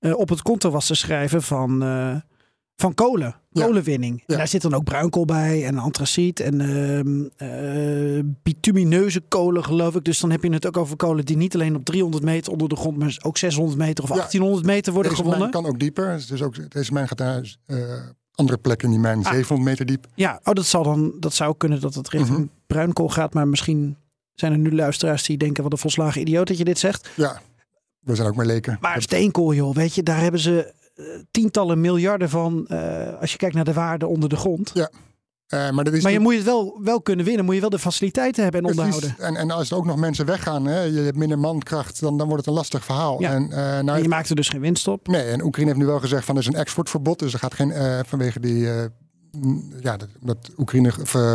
[0.00, 2.16] uh, op het konto was te schrijven van, uh,
[2.80, 4.18] van kolen, kolenwinning.
[4.18, 4.24] Ja.
[4.26, 6.60] En daar zit dan ook bruinkool bij en antraciet en
[7.42, 10.04] uh, bitumineuze kolen geloof ik.
[10.04, 12.68] Dus dan heb je het ook over kolen die niet alleen op 300 meter onder
[12.68, 14.16] de grond, maar ook 600 meter of ja.
[14.16, 15.50] 1800 meter worden deze gewonnen.
[15.50, 16.24] Kan ook dieper.
[16.28, 17.56] Dus ook, deze mijn gaat naar
[18.34, 19.32] andere plekken in die mijn, ah.
[19.32, 20.06] 700 meter diep.
[20.14, 22.50] Ja, oh, dat, zal dan, dat zou kunnen dat het richting -hmm.
[22.66, 23.96] bruinkool gaat, maar misschien
[24.34, 27.10] zijn er nu luisteraars die denken wat een volslagen idioot dat je dit zegt.
[27.16, 27.40] Ja,
[28.00, 28.78] we zijn ook maar leken.
[28.80, 30.72] Maar steenkool joh, weet je, daar hebben ze
[31.30, 34.70] tientallen miljarden van, uh, als je kijkt naar de waarde onder de grond.
[34.74, 34.90] Ja.
[35.54, 37.70] Uh, maar dat is maar je moet het wel, wel kunnen winnen, moet je wel
[37.70, 39.14] de faciliteiten hebben en onderhouden.
[39.18, 42.26] En, en als er ook nog mensen weggaan, hè, je hebt minder mankracht, dan, dan
[42.26, 43.20] wordt het een lastig verhaal.
[43.20, 43.32] Ja.
[43.32, 45.08] En, uh, nou, en je maakt er dus geen winst op.
[45.08, 47.54] Nee, en Oekraïne heeft nu wel gezegd van er is een exportverbod, dus er gaat
[47.54, 47.72] geen
[48.06, 48.58] vanwege die.
[49.80, 50.92] ja, dat, dat Oekraïne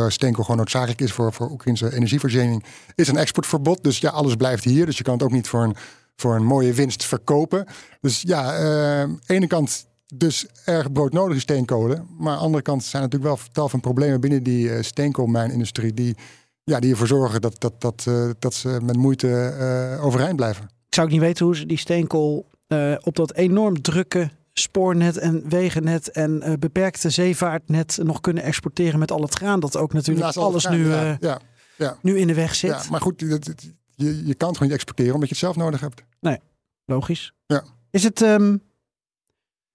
[0.07, 2.63] steenkool gewoon noodzakelijk is voor, voor Oekraïnse energievoorziening,
[2.95, 3.83] is een exportverbod.
[3.83, 4.85] Dus ja, alles blijft hier.
[4.85, 5.75] Dus je kan het ook niet voor een
[6.15, 7.65] voor een mooie winst verkopen.
[8.01, 12.07] Dus ja, uh, aan de ene kant dus erg broodnodige steenkolen.
[12.17, 14.81] Maar aan de andere kant zijn er natuurlijk wel tal van problemen binnen die uh,
[14.81, 15.93] steenkoolmijnindustrie.
[15.93, 16.15] Die,
[16.63, 19.55] ja, die ervoor zorgen dat, dat, dat, uh, dat ze met moeite
[19.97, 20.63] uh, overeind blijven.
[20.63, 22.53] Ik zou ook niet weten hoe ze die steenkool
[23.01, 29.21] op dat enorm drukke spoornet en wegennet en beperkte zeevaartnet nog kunnen exporteren met al
[29.21, 29.59] het graan.
[29.59, 31.39] Dat ook natuurlijk alles nu, ja, ja,
[31.77, 31.97] ja.
[32.01, 32.69] nu in de weg zit.
[32.69, 33.53] Ja, maar goed, dat,
[33.95, 36.03] je, je kan het gewoon niet exporteren omdat je het zelf nodig hebt.
[36.19, 36.39] Nee,
[36.85, 37.33] logisch.
[37.45, 37.63] Ja.
[37.91, 38.21] Is het.
[38.21, 38.61] Um,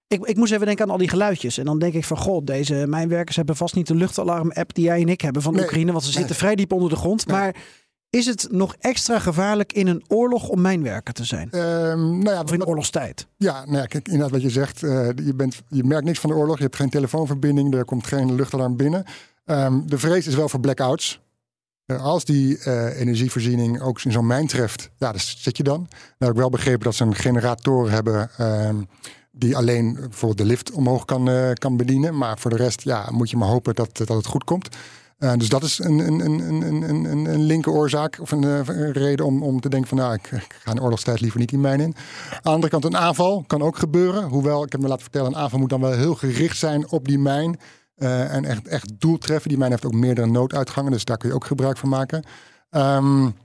[0.07, 1.57] ik, ik moest even denken aan al die geluidjes.
[1.57, 5.01] En dan denk ik van, god, deze mijnwerkers hebben vast niet de luchtalarm-app die jij
[5.01, 5.91] en ik hebben van nee, Oekraïne.
[5.91, 7.25] Want ze zitten vrij diep onder de grond.
[7.25, 7.37] Nee.
[7.37, 7.55] Maar
[8.09, 11.57] is het nog extra gevaarlijk in een oorlog om mijnwerker te zijn?
[11.57, 13.27] Um, nou ja, of in oorlogstijd?
[13.37, 14.81] Ja, nou ja, kijk, inderdaad wat je zegt.
[14.81, 16.57] Uh, je, bent, je merkt niks van de oorlog.
[16.57, 17.73] Je hebt geen telefoonverbinding.
[17.73, 19.05] Er komt geen luchtalarm binnen.
[19.45, 21.21] Um, de vrees is wel voor blackouts.
[21.99, 25.87] Als die uh, energievoorziening ook in zo'n mijn treft, ja, daar zit je dan.
[25.89, 28.69] Dan heb ik wel begrepen dat ze een generator hebben uh,
[29.31, 32.17] die alleen bijvoorbeeld de lift omhoog kan, uh, kan bedienen.
[32.17, 34.69] Maar voor de rest ja, moet je maar hopen dat, dat het goed komt.
[35.37, 39.43] Dus dat is een, een, een, een, een, een, linker oorzaak of een, reden om,
[39.43, 41.95] om te denken van nou, ik, ik ga in oorlogstijd liever niet in mijn in.
[42.31, 44.23] Aan de andere kant een aanval kan ook gebeuren.
[44.23, 47.07] Hoewel, ik heb me laten vertellen, een aanval moet dan wel heel gericht zijn op
[47.07, 47.59] die mijn.
[48.01, 49.49] Uh, en echt, echt doel treffen.
[49.49, 52.23] Die mijn heeft ook meerdere nooduitgangen, dus daar kun je ook gebruik van maken.
[52.69, 53.35] Um,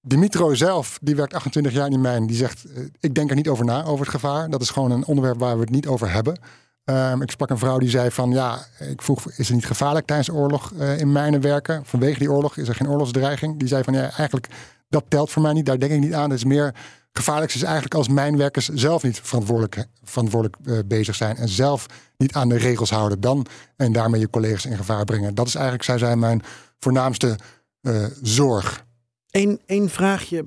[0.00, 3.36] Dimitro zelf, die werkt 28 jaar in die mijn, die zegt: uh, Ik denk er
[3.36, 4.50] niet over na, over het gevaar.
[4.50, 6.38] Dat is gewoon een onderwerp waar we het niet over hebben.
[6.84, 10.06] Um, ik sprak een vrouw die zei: van ja, ik vroeg, is het niet gevaarlijk
[10.06, 11.84] tijdens de oorlog uh, in mijnen werken?
[11.84, 13.58] Vanwege die oorlog is er geen oorlogsdreiging.
[13.58, 14.48] Die zei van ja, eigenlijk
[14.88, 16.30] dat telt voor mij niet, daar denk ik niet aan.
[16.30, 16.74] Het is meer
[17.16, 21.86] gevaarlijkste is eigenlijk als mijnwerkers zelf niet verantwoordelijk, verantwoordelijk uh, bezig zijn en zelf
[22.16, 23.46] niet aan de regels houden dan
[23.76, 25.34] en daarmee je collega's in gevaar brengen.
[25.34, 26.42] Dat is eigenlijk, zij zijn mijn
[26.78, 27.38] voornaamste
[27.82, 28.84] uh, zorg.
[29.30, 30.46] Eén, één vraagje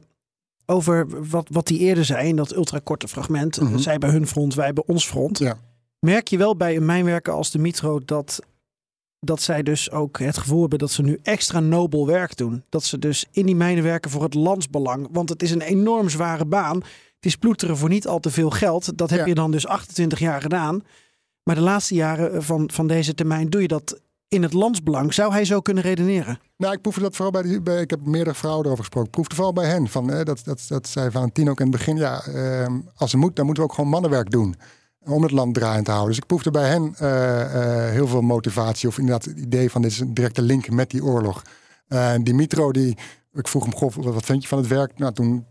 [0.65, 3.61] over wat, wat die eerder zei in dat ultrakorte fragment.
[3.61, 3.77] Mhm.
[3.77, 5.37] Zij bij hun front, wij bij ons front.
[5.37, 5.57] Ja.
[5.99, 8.39] Merk je wel bij een mijnwerker als de Mitro dat
[9.19, 12.63] dat zij dus ook het gevoel hebben dat ze nu extra nobel werk doen.
[12.69, 15.07] Dat ze dus in die mijnen werken voor het landsbelang.
[15.11, 16.75] Want het is een enorm zware baan.
[17.15, 18.97] Het is ploeteren voor niet al te veel geld.
[18.97, 19.25] Dat heb Ja.
[19.25, 20.83] je dan dus 28 jaar gedaan.
[21.43, 25.13] Maar de laatste jaren van, van deze termijn doe je dat in het landsbelang.
[25.13, 26.39] Zou hij zo kunnen redeneren?
[26.57, 29.07] Nou, ik proefde dat vooral bij, die, bij ik heb meerdere vrouwen erover gesproken.
[29.09, 29.87] Ik proefde vooral bij hen.
[29.87, 31.97] Van, eh, dat, dat, dat zei Valentino ook in het begin.
[31.97, 34.55] Ja, eh, als het moet, dan moeten we ook gewoon mannenwerk doen.
[35.09, 36.09] Om het land draaiend te houden.
[36.09, 38.87] Dus ik proefde bij hen uh, uh, heel veel motivatie.
[38.87, 41.41] Of inderdaad het idee van dit is een directe link met die oorlog.
[41.87, 42.97] Uh, Dimitro die
[43.33, 44.97] ik vroeg hem, goh, wat, vind je van het werk?
[44.97, 45.45] Nou, toen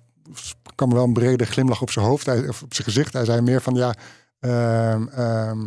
[0.75, 3.13] kwam er wel een brede glimlach op zijn hoofd, of op zijn gezicht.
[3.13, 3.95] Hij zei meer van, ja,
[4.41, 5.59] ehm, ehm,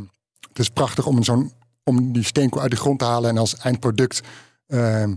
[0.48, 1.52] het is prachtig om, zo'n,
[1.84, 4.22] om die steenkool uit de grond te halen en als eindproduct
[4.68, 5.14] ehm,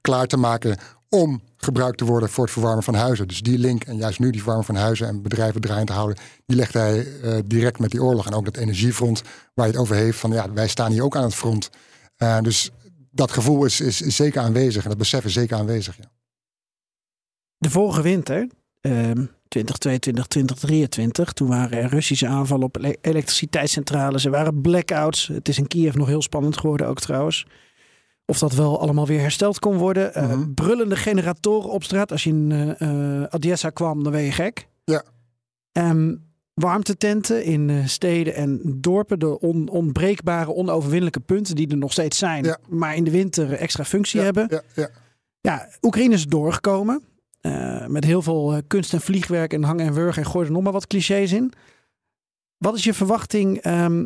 [0.00, 0.78] klaar te maken
[1.08, 3.28] om gebruikt te worden voor het verwarmen van huizen.
[3.28, 6.56] Dus die link en juist nu die verwarmen van huizen en bedrijven draaiend houden, die
[6.56, 8.26] legt hij eh, direct met die oorlog.
[8.26, 9.22] En ook dat energiefront
[9.54, 11.70] waar je het over heeft van ja, wij staan hier ook aan het front.
[12.16, 12.70] Eh, dus
[13.10, 15.96] dat gevoel is, is, zeker aanwezig en dat besef is zeker aanwezig.
[15.96, 16.10] Ja.
[17.56, 18.48] De vorige winter,
[18.80, 24.24] ehm 2022, 2023, toen waren er Russische aanvallen op ele- elektriciteitscentrales.
[24.24, 25.26] Er waren blackouts.
[25.26, 27.46] Het is in Kiev nog heel spannend geworden ook trouwens.
[28.30, 30.14] Of dat wel allemaal weer hersteld kon worden.
[30.14, 30.54] Eh, Mhm.
[30.54, 32.12] brullende generatoren op straat.
[32.12, 34.68] Als je in eh, Odessa kwam, dan ben je gek.
[34.84, 35.02] Ja.
[35.72, 36.14] Ehm,
[36.54, 39.18] warmtetenten in steden en dorpen.
[39.18, 42.44] De on- onbreekbare, onoverwinnelijke punten die er nog steeds zijn.
[42.44, 42.58] Ja.
[42.68, 44.46] Maar in de winter extra functie hebben.
[44.50, 44.88] Ja, ja.
[45.40, 47.02] Ja, Oekraïne is doorgekomen.
[47.86, 50.16] Met heel veel kunst en vliegwerk en hang en wurg.
[50.18, 51.52] En gooi er nog maar wat clichés in.
[52.58, 54.04] Wat is je verwachting ehm,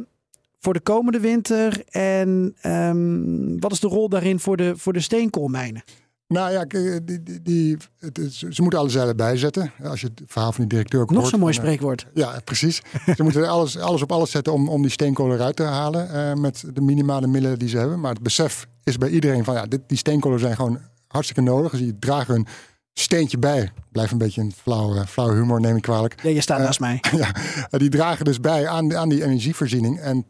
[0.63, 1.83] voor de komende winter?
[1.91, 5.83] En ehm, wat is de rol daarin voor de, voor de steenkoolmijnen?
[6.29, 9.73] Nou ja, k- die, die, die, het is- ze moeten alle zeilen bijzetten.
[9.83, 11.31] Als je het verhaal van die directeur ook Nog hoort.
[11.31, 12.07] zo'n mooi eh, spreekwoord.
[12.15, 12.83] Ja, precies.
[13.17, 16.11] ze moeten alles, alles op alles zetten om, om die steenkolen eruit te halen.
[16.11, 18.01] eh, met de minimale middelen die ze hebben.
[18.01, 21.71] Maar het besef is bij iedereen van ja, dit, die steenkolen zijn gewoon hartstikke nodig.
[21.71, 22.47] Dus die dragen hun
[22.93, 23.73] steentje bij.
[23.93, 26.21] Blijf een beetje een flauw, eh, flauw humor, neem ik kwalijk.
[26.23, 27.03] Ja, je staat Eh, naast mij.
[27.17, 27.35] ja,
[27.71, 30.01] eh, die dragen dus bij aan, aan die energievoorziening.
[30.01, 30.25] En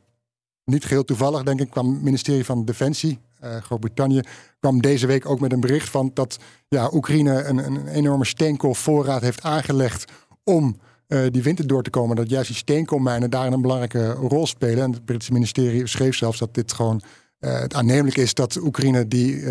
[0.65, 4.21] niet geheel toevallig, denk ik, kwam het ministerie van Defensie, eh, Groot-Brittannië,
[4.61, 6.39] kwam deze week ook met een bericht van dat
[6.69, 10.13] ja, Oekraïne een, een enorme steenkoolvoorraad heeft aangelegd
[10.45, 12.17] om eh, die winter door te komen.
[12.17, 14.85] Dat juist die steenkoolmijnen daarin een belangrijke rol spelen.
[14.85, 17.03] En het Britse ministerie schreef zelfs dat dit gewoon
[17.39, 19.45] eh, het aannemelijk is dat Oekraïne die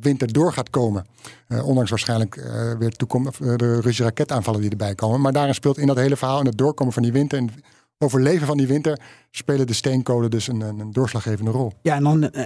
[0.00, 1.06] winter door gaat komen.
[1.62, 2.34] Ondanks waarschijnlijk
[2.78, 5.20] weer toekom, de Russische raketaanvallen die erbij komen.
[5.20, 7.50] Maar daarin speelt in dat hele verhaal en het doorkomen van die winter en
[7.98, 11.72] overleven van die winter spelen de steenkolen dus een, een, doorslaggevende rol.
[11.82, 12.44] Ja, en dan eh,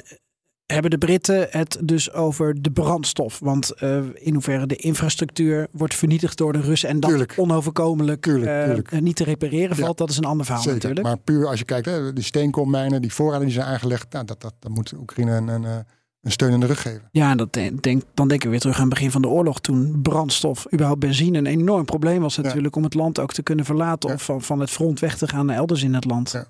[0.66, 3.38] hebben de Britten het dus over de brandstof.
[3.38, 6.88] Want eh, in hoeverre de infrastructuur wordt vernietigd door de Russen.
[6.88, 7.34] En dat Tuurlijk.
[7.36, 9.00] onoverkomelijk Tuurlijk, tuurlijk.
[9.00, 9.84] niet te repareren Ja.
[9.84, 9.98] valt.
[9.98, 10.78] Dat is een ander verhaal Zeker.
[10.78, 11.06] natuurlijk.
[11.06, 14.40] Maar puur als je kijkt, hè, die steenkoolmijnen, die voorraden die zijn aangelegd, nou, dat,
[14.40, 15.84] dat, dat moet Oekraïne een, een,
[16.20, 17.08] een steun in de rug geven.
[17.12, 19.60] Ja, dat denk, dan denken we weer terug aan het begin van de oorlog.
[19.60, 22.76] Toen brandstof, überhaupt benzine, een enorm probleem was natuurlijk.
[22.76, 24.08] Om het land ook te kunnen verlaten.
[24.08, 24.14] Ja.
[24.14, 26.30] Of van, van het front weg te gaan naar elders in het land.
[26.30, 26.46] Ja.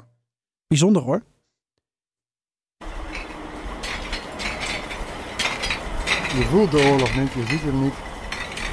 [0.66, 1.22] Bijzonder hoor.
[6.36, 7.94] Je voelt de oorlog niet, je ziet hem niet,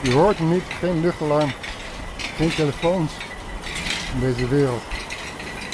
[0.04, 1.52] je hoort hem niet, geen luchtalarm,
[2.18, 3.12] geen telefoons
[4.14, 4.82] in deze wereld.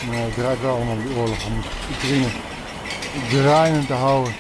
[0.08, 1.54] Maar het draait wel om die oorlog, om
[1.92, 2.28] Oekraïne
[3.30, 4.34] draaiende te houden.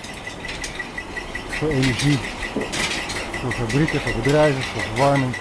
[1.59, 2.17] Voor energie,
[3.41, 5.35] voor fabrieken, voor bedrijven, voor verwarming.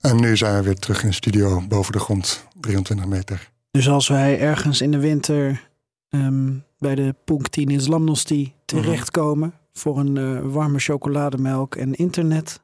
[0.00, 3.50] En nu zijn we weer terug in de studio boven de grond, 23 meter.
[3.70, 5.68] Dus als wij ergens in de winter
[6.08, 9.54] ehm, bij de Punktine in Zlamnosti terechtkomen.
[9.78, 12.62] Voor een eh, warme chocolademelk en internet.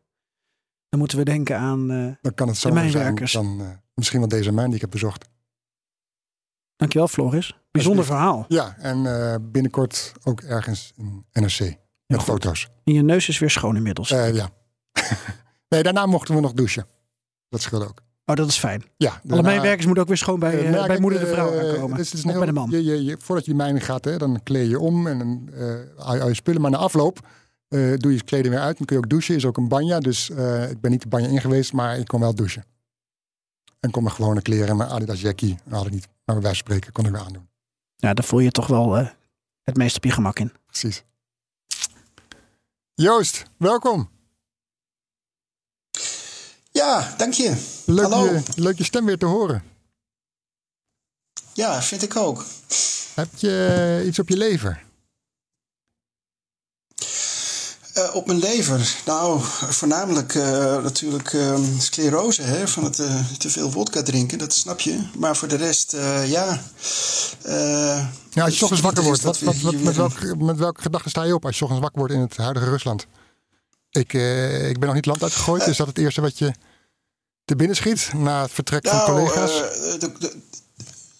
[0.88, 1.90] Dan moeten we denken aan...
[1.90, 4.80] eh, Dan kan het De zo zijn dan eh, misschien wel deze mijn die ik
[4.80, 5.28] heb bezocht.
[6.76, 7.58] dankjewel Floris.
[7.70, 8.44] Bijzonder verhaal.
[8.48, 11.58] Ja, en binnenkort ook ergens in NRC
[12.06, 12.22] met goed.
[12.22, 12.68] foto's.
[12.84, 14.08] En je neus is weer schoon inmiddels.
[14.08, 14.50] Ja.
[15.68, 16.86] nee, daarna mochten we nog douchen.
[17.48, 18.02] Dat scheelde ook.
[18.30, 18.82] Oh, dat is fijn.
[18.96, 21.68] Ja, Alle medewerkers moeten ook weer schoon bij, Eh, eh, bij moeder de vrouw eh,
[21.70, 21.98] aankomen.
[21.98, 22.70] is heel- bij de man.
[22.70, 25.48] Je, je, je- voordat je mijnen gaat, hè, dan kleed je om en dan
[25.96, 26.60] haal je- je spullen.
[26.60, 27.18] Maar na afloop
[27.96, 28.76] doe je kleding weer uit.
[28.76, 29.34] Dan kun je ook douchen.
[29.34, 30.00] Is ook een banja.
[30.00, 30.30] Dus
[30.70, 32.64] ik ben niet de banja in geweest, maar ik kon wel douchen.
[33.80, 36.06] En kon mijn gewone kleren, mijn Adidas jackie, had ik niet.
[36.24, 37.48] Maar bij wijze van spreken kon ik weer aandoen.
[37.96, 38.94] Ja, daar voel je toch wel
[39.62, 40.52] het meest op je gemak in.
[40.66, 41.04] Precies.
[42.94, 44.08] Joost, welkom.
[46.80, 47.56] Ja, dank je.
[47.84, 48.24] Leuk, Hallo.
[48.24, 49.62] Je, leuk je stem weer te horen.
[51.52, 52.44] Ja, vind ik ook.
[53.14, 54.82] Heb je eh, iets op je lever?
[57.94, 58.96] Eh, op mijn lever.
[59.06, 62.96] Nou, voornamelijk eh, natuurlijk ehm, sclerose hè, van het
[63.38, 65.08] te veel wodka drinken, dat snap je.
[65.16, 66.60] Maar voor de rest, ja.
[68.30, 71.34] Ja, als je ochtends wakker wordt, wat, wat, met, welke, met welke gedachten sta je
[71.34, 73.06] op als je ochtends wakker wordt in het huidige Rusland?
[73.90, 74.12] Ik,
[74.68, 75.66] ik ben nog niet land uitgegooid.
[75.66, 76.52] Is dat het eerste wat je
[77.50, 79.50] te binnen schiet na het vertrek van Nou, collega's?
[79.60, 80.32] eh, de, de,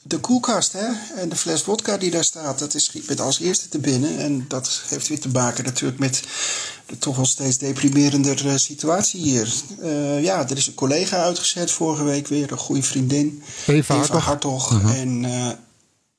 [0.03, 0.87] de koelkast hè?
[1.21, 4.19] en de fles vodka die daar staat, dat is, schiet met als eerste te binnen.
[4.19, 6.23] En dat heeft weer te maken natuurlijk met
[6.87, 9.53] de toch wel steeds deprimerender eh, situatie hier.
[9.81, 13.43] Eh, ja, er is een collega uitgezet vorige week weer, een goede vriendin.
[13.67, 14.25] Eva Hartog.
[14.25, 14.71] Hartog.
[14.83, 14.89] Mhm.
[14.89, 15.21] En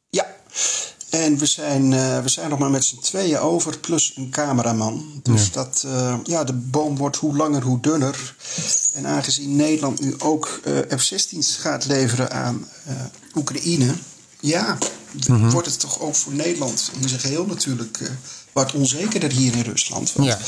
[0.10, 0.26] ja,
[1.12, 5.20] en we zijn, eh, we zijn nog maar met z'n tweeën over, plus een cameraman.
[5.24, 5.50] Dus Ja.
[5.52, 8.36] dat, eh, ja, de boom wordt hoe langer hoe dunner.
[8.94, 12.68] En aangezien Nederland nu ook eh, F-16's gaat leveren aan
[13.36, 13.94] Oekraïne,
[14.40, 14.78] ja,
[15.28, 15.50] Mhm.
[15.50, 18.12] wordt het toch ook voor Nederland in zijn geheel natuurlijk
[18.52, 20.14] wat onzekerder hier in Rusland.
[20.14, 20.40] Want Ja.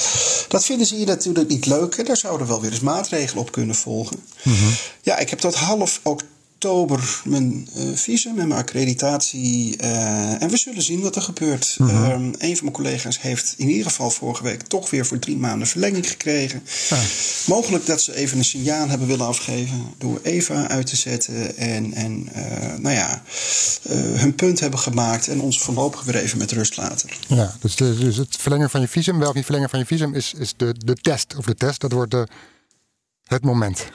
[0.48, 1.96] Dat vinden ze hier natuurlijk niet leuk.
[1.96, 4.24] En daar zouden wel weer eens maatregelen op kunnen volgen.
[4.44, 4.56] Mhm.
[5.02, 6.32] Ja, ik heb tot half oktober
[7.24, 9.78] mijn eh, visum en mijn accreditatie.
[9.78, 11.76] eh, en we zullen zien wat er gebeurt.
[11.80, 15.38] Ehm, een van mijn collega's heeft in ieder geval vorige week toch weer voor drie
[15.38, 16.64] maanden verlenging gekregen.
[17.48, 21.58] Mogelijk dat ze even een signaal hebben willen afgeven door Eva uit te zetten.
[21.58, 23.24] En, en eh, nou ja,
[23.94, 27.10] hun punt hebben gemaakt en ons voorlopig weer even met rust laten.
[27.28, 29.86] Ja, dus, de- dus het verlengen van je visum, wel of niet verlengen van je
[29.86, 31.36] visum, is, is de, de test.
[31.38, 32.28] Of de test, dat wordt de,
[33.24, 33.86] het moment.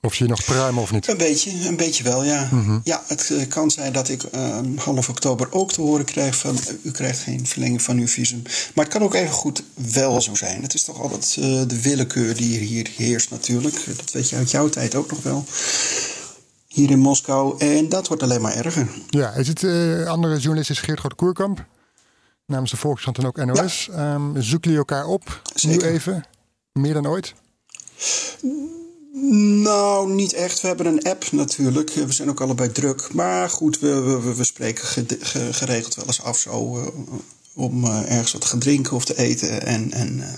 [0.00, 1.08] Of ze je nog pruimen of niet.
[1.08, 2.48] Een beetje, een beetje wel, ja.
[2.52, 2.78] Mhm.
[2.84, 6.56] Ja, het eh, kan zijn dat ik eh, half oktober ook te horen krijg van...
[6.58, 8.42] eh, u krijgt geen verlenging van uw visum.
[8.74, 10.62] Maar het kan ook even goed wel zo zijn.
[10.62, 13.84] Het is toch altijd eh, de willekeur die hier heerst natuurlijk.
[13.96, 15.44] Dat weet je uit jouw tijd ook nog wel.
[16.66, 17.58] Hier in Moskou.
[17.58, 18.88] En dat wordt alleen maar erger.
[19.10, 19.64] Ja, is het
[20.06, 21.64] andere journalist is Geert Groot-Koerkamp.
[22.46, 23.88] Namens de Volkskrant en ook NOS.
[23.92, 25.42] Ehm, zoeken jullie elkaar op?
[25.54, 25.86] Zeker.
[25.86, 26.24] Nu even?
[26.72, 27.34] Meer dan ooit?
[29.62, 30.60] Nou, niet echt.
[30.60, 31.90] We hebben een app natuurlijk.
[31.90, 33.08] We zijn ook allebei druk.
[33.14, 34.84] Maar goed, we, we, we- we spreken
[35.52, 36.78] geregeld wel eens af zo.
[36.78, 36.86] eh,
[37.54, 39.62] om eh, ergens wat te gaan drinken of te eten.
[39.66, 40.32] En, en eh,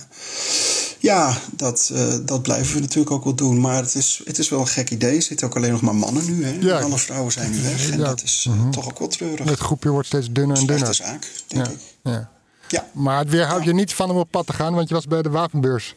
[0.99, 3.61] ja, dat, eh, dat blijven we natuurlijk ook wel doen.
[3.61, 5.17] Maar het is, het is wel een gek idee.
[5.17, 6.45] Er zitten ook alleen nog maar mannen nu.
[6.45, 6.57] Hè?
[6.61, 6.81] Ja.
[6.81, 7.91] Alle vrouwen zijn nu weg.
[7.91, 8.05] En Ja.
[8.05, 8.71] dat is Mhm.
[8.71, 9.49] toch ook wel treurig.
[9.49, 10.95] Het groepje wordt steeds dunner en dunner.
[10.95, 11.73] Slechte zaak, denk ja.
[11.73, 11.79] ik.
[12.03, 12.31] Ja.
[12.69, 12.87] Ja.
[12.95, 15.23] Maar het weerhoudt je niet van om op pad te gaan, want je was bij
[15.23, 15.95] de wapenbeurs.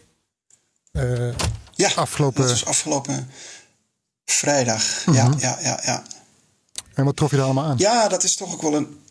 [1.90, 2.42] Ja, afgelopen.
[2.42, 3.30] dat is afgelopen
[4.26, 5.06] vrijdag.
[5.06, 5.16] Mhm.
[5.18, 6.04] Ja, ja, ja, ja.
[6.94, 7.78] En wat trof je er allemaal aan?
[7.78, 9.02] Ja, dat is toch ook wel een.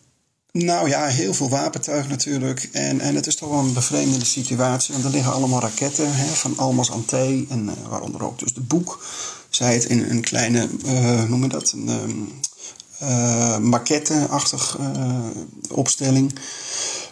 [0.51, 2.69] Nou ja, heel veel wapentuig natuurlijk.
[2.71, 4.93] En, en het is toch wel een bevreemdende situatie.
[4.93, 7.45] Want er liggen allemaal raketten hè, van Almas Ante.
[7.49, 9.05] En eh, waaronder ook dus de boek.
[9.49, 11.71] Zij het in een kleine, eh noem je dat?
[11.71, 12.21] Een ehm,
[13.11, 14.77] eh, maquette-achtig
[15.69, 16.39] opstelling.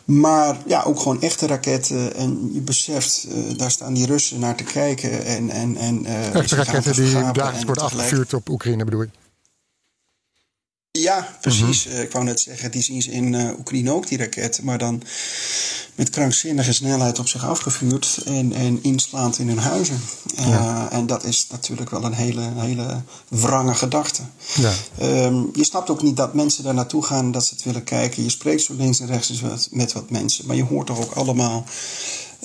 [0.06, 2.16] Maar ja, ook gewoon echte raketten.
[2.16, 5.26] En je beseft, eh, daar staan die Russen naar te kijken.
[5.26, 9.02] En, en, en, eh, Echte raketten te die dagelijks en worden afgevuurd op Oekraïne, bedoel
[9.02, 9.10] je?
[10.99, 11.85] Ja, precies.
[11.85, 11.95] Mhm.
[11.95, 14.65] Eh, ik wou net zeggen, die zien ze in eh, Oekraïne ook, die raketten.
[14.65, 15.01] Maar dan
[15.95, 20.01] met krankzinnige snelheid op zich afgevuurd en, en inslaand in hun huizen.
[20.35, 20.91] Eh, Ja.
[20.91, 24.21] En dat is natuurlijk wel een hele, hele wrange gedachte.
[24.55, 24.73] Ja.
[24.97, 28.23] Ehm, je snapt ook niet dat mensen daar naartoe gaan, dat ze het willen kijken.
[28.23, 30.45] Je spreekt zo links en rechts wat, met wat mensen.
[30.47, 31.65] Maar je hoort toch ook allemaal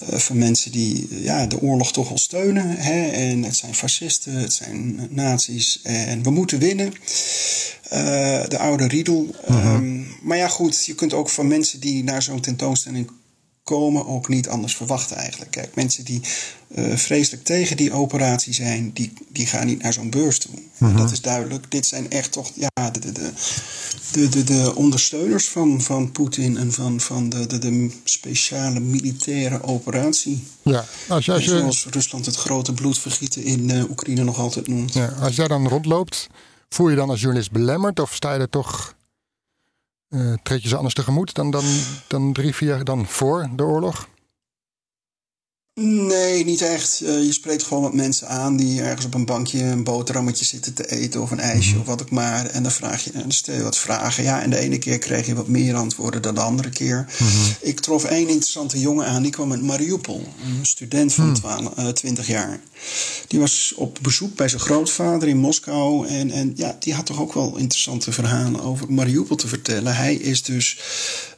[0.05, 2.71] van mensen die eh, ja, de oorlog toch wel steunen.
[2.71, 3.07] Hè?
[3.07, 5.81] En het zijn fascisten, het zijn nazi's.
[5.83, 6.93] En we moeten winnen.
[7.83, 9.35] Eh, de oude riedel.
[9.47, 13.11] Ehm, maar ja, goed, je kunt ook van mensen die naar zo'n tentoonstelling
[13.67, 15.51] komen ook niet anders verwachten eigenlijk.
[15.51, 16.21] Kijk, mensen die
[16.75, 20.55] eh, vreselijk tegen die operatie zijn, die, die gaan niet naar zo'n beurs toe.
[20.79, 20.97] Mhm.
[20.97, 21.71] Dat is duidelijk.
[21.71, 23.33] Dit zijn echt toch ja, de, de, de,
[24.13, 29.63] de, de, de ondersteuners van, van Poetin en van, van de, de, de speciale militaire
[29.63, 30.45] operatie.
[30.63, 34.69] Ja, als je, als je, Zoals Rusland het grote bloedvergieten in eh, Oekraïne nog altijd
[34.69, 34.95] noemt.
[34.95, 36.27] ja, als jij dan rondloopt,
[36.69, 38.01] voel je dan als journalist belemmerd?
[38.01, 38.95] Of sta je er toch,
[40.43, 41.65] treed je ze anders tegemoet dan, dan,
[42.07, 44.09] dan drie, vier jaar dan voor de oorlog?
[45.81, 47.01] Nee, niet echt.
[47.01, 50.75] Eh, je spreekt gewoon wat mensen aan die ergens op een bankje een boterhammetje zitten
[50.75, 52.47] te eten of een ijsje of wat ook maar.
[52.47, 54.25] En dan vraag je, en dan stel je wat vragen.
[54.25, 57.07] Ja, en de ene keer kreeg je wat meer antwoorden dan de andere keer.
[57.61, 60.29] Ik trof één interessante jongen aan, die kwam uit Mariupol.
[60.59, 62.61] Een student van 12, eh, 20 jaar.
[63.27, 66.07] Die was op bezoek bij zijn grootvader in Moskou.
[66.07, 69.97] En, en ja, die had toch ook wel interessante verhalen over Mariupol te vertellen.
[69.97, 70.79] Hij is dus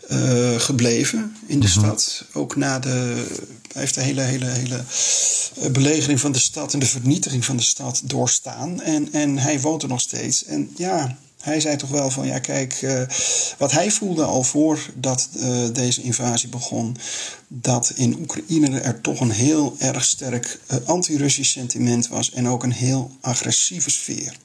[0.09, 2.25] eh, gebleven in de stad.
[2.33, 3.27] Ook na de.
[3.73, 4.83] Hij heeft de hele, hele, hele
[5.61, 8.81] eh, belegering van de stad en de vernietiging van de stad doorstaan.
[8.81, 10.45] En, en hij woont er nog steeds.
[10.45, 11.17] En ja.
[11.39, 13.03] Hij zei toch wel van, ja kijk, eh,
[13.59, 16.97] wat hij voelde al voordat eh, deze invasie begon,
[17.49, 22.73] dat in Oekraïne er toch een heel erg sterk anti-Russisch sentiment was en ook een
[22.73, 24.37] heel agressieve sfeer.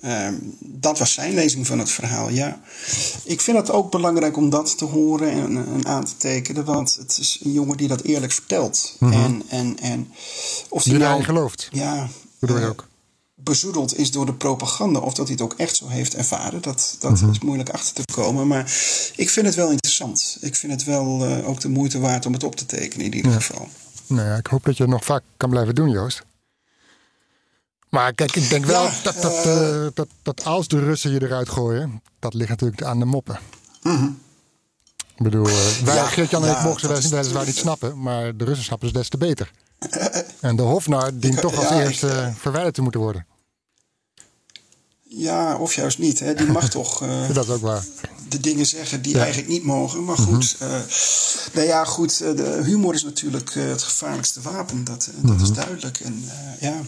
[0.00, 2.60] Ehm, dat was zijn lezing van het verhaal, ja.
[3.24, 6.94] Ik vind het ook belangrijk om dat te horen en, en aan te tekenen, want
[6.94, 8.96] het is een jongen die dat eerlijk vertelt.
[9.00, 9.12] Mhm.
[9.12, 10.10] En, en, en
[10.68, 12.86] of Die die daarin nou, gelooft, ja, bedoel je eh, ook?
[13.34, 16.62] bezoedeld is door de propaganda of dat hij het ook echt zo heeft ervaren.
[16.62, 17.30] Dat, dat Mhm.
[17.30, 18.46] is moeilijk achter te komen.
[18.46, 18.64] Maar
[19.16, 20.38] ik vind het wel interessant.
[20.40, 23.14] Ik vind het wel eh, ook de moeite waard om het op te tekenen in
[23.14, 23.36] ieder Ja.
[23.40, 23.68] geval.
[24.06, 26.22] Nou ja, ik hoop dat je het nog vaak kan blijven doen, Joost.
[27.96, 31.22] Maar kijk, ik denk wel Ja, dat, dat, eh, dat, dat als de Russen je
[31.22, 33.38] eruit gooien, dat ligt natuurlijk aan de moppen.
[35.16, 38.36] Ik bedoel, eh, wij, Ja, Geert-Jan en ja, ik mochten dat weliswaar niet snappen, maar
[38.36, 39.50] de Russen snappen dus des te beter.
[40.40, 43.26] En de Hofnar dient toch als eerste verwijderd te moeten worden.
[45.02, 46.18] Ja, of juist niet.
[46.18, 46.34] Hè.
[46.34, 47.84] Die mag toch eh, Dat is ook waar.
[48.28, 49.18] de dingen zeggen die Ja.
[49.20, 50.04] eigenlijk niet mogen.
[50.04, 50.80] Maar goed, eh
[51.52, 54.84] nou ja, goed de humor is natuurlijk het gevaarlijkste wapen.
[54.84, 56.00] Dat, dat is duidelijk.
[56.00, 56.24] En
[56.60, 56.80] ja,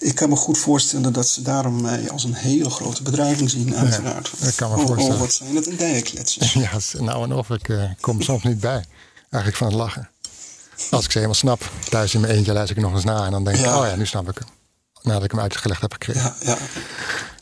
[0.00, 3.76] ik kan me goed voorstellen dat ze daarom mij als een hele grote bedreiging zien,
[3.76, 4.32] uiteraard.
[4.42, 5.14] ik kan me Oh, voorstellen.
[5.14, 6.52] Oh, wat zijn het een dijenkletsers.
[6.64, 7.50] Ja, nou en of.
[7.50, 8.84] Ik eh, kom soms niet bij.
[9.30, 10.10] Eigenlijk van het lachen.
[10.90, 11.70] Als ik ze helemaal snap.
[11.88, 13.24] Thuis in mijn eentje luister ik nog eens na.
[13.24, 13.80] En dan denk ik, Ja.
[13.80, 14.48] oh ja, nu snap ik hem.
[15.02, 16.22] Nadat ik hem uitgelegd heb gekregen.
[16.22, 16.56] Ja, ja.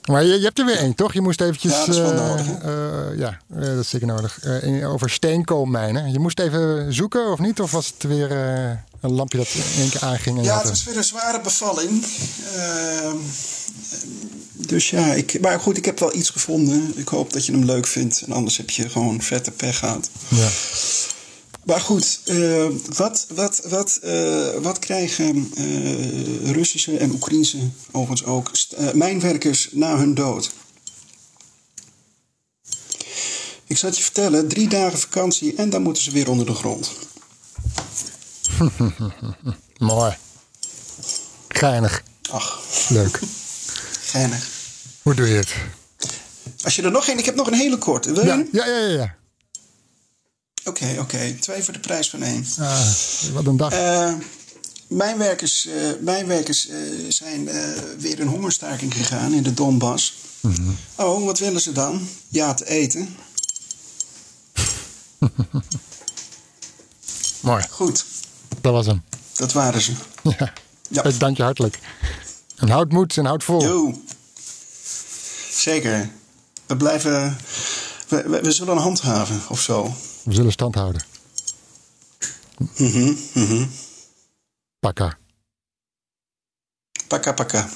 [0.08, 1.12] Maar je, je hebt er weer één, toch?
[1.12, 1.72] Je moest eventjes...
[1.72, 4.44] Ja, dat is wel eh, nodig, eh, ja, eh, dat is zeker nodig.
[4.62, 6.12] In- over steenkoolmijnen.
[6.12, 7.60] Je moest even zoeken, of niet?
[7.60, 8.30] Of was het weer
[9.00, 10.38] een lampje dat in één keer aanging?
[10.38, 12.04] En Ja, het was weer een zware bevalling.
[12.56, 13.16] Ehm,
[14.54, 16.92] dus ja, ik, maar goed, ik heb wel iets gevonden.
[16.96, 18.22] Ik hoop dat je hem leuk vindt.
[18.26, 20.10] En anders heb je gewoon vette pech gehad.
[20.28, 20.48] ja.
[21.68, 22.66] Maar goed, eh,
[22.96, 27.58] wat, wat, wat, eh, wat krijgen eh, Russische en Oekraïnse,
[27.90, 28.50] overigens ook,
[28.94, 30.52] mijnwerkers na hun dood?
[33.66, 36.54] Ik zal het je vertellen, drie dagen vakantie en dan moeten ze weer onder de
[36.54, 36.92] grond.
[39.78, 40.16] Mooi.
[41.48, 42.02] Geinig.
[42.30, 43.20] Ach, Leuk.
[44.00, 44.48] geinig.
[45.02, 45.54] Hoe doe je het?
[46.62, 48.12] Als je er nog één, ik heb nog een hele korte.
[48.12, 48.28] Wil je?
[48.28, 48.48] Ja, hem?
[48.52, 49.16] ja, ja.
[50.64, 51.36] Oké, oké.
[51.40, 52.46] Twee voor de prijs van één.
[52.58, 52.86] Ah,
[53.32, 53.72] wat een dag.
[53.72, 54.12] Eh,
[54.88, 56.76] mijnwerkers eh, mijnwerkers eh,
[57.08, 57.44] zijn
[57.98, 60.14] weer in hongerstaking gegaan in de Donbass.
[60.40, 60.70] Mhm.
[60.94, 62.08] Oh, wat willen ze dan?
[62.28, 63.16] Ja, te eten.
[67.40, 67.64] Mooi.
[67.70, 68.04] Goed,
[68.60, 69.02] Dat was hem.
[69.34, 69.92] dat waren ze.
[70.22, 70.52] Ja.
[70.90, 71.02] Ja.
[71.18, 71.78] Dank je hartelijk.
[72.56, 73.62] En houd moed en houd vol.
[73.62, 74.02] Jo.
[75.52, 76.10] Zeker.
[76.66, 77.38] We blijven.
[78.08, 79.94] We, we, we zullen handhaven of zo.
[80.24, 81.02] we zullen stand houden.
[82.58, 83.66] Mm -hmm, mm -hmm.
[84.80, 85.18] Пока.
[87.08, 87.68] Пока-пока.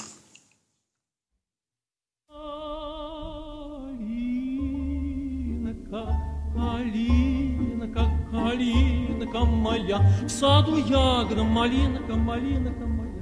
[8.31, 13.13] Калинка, моя, в саду ягода, малинка, малинка моя.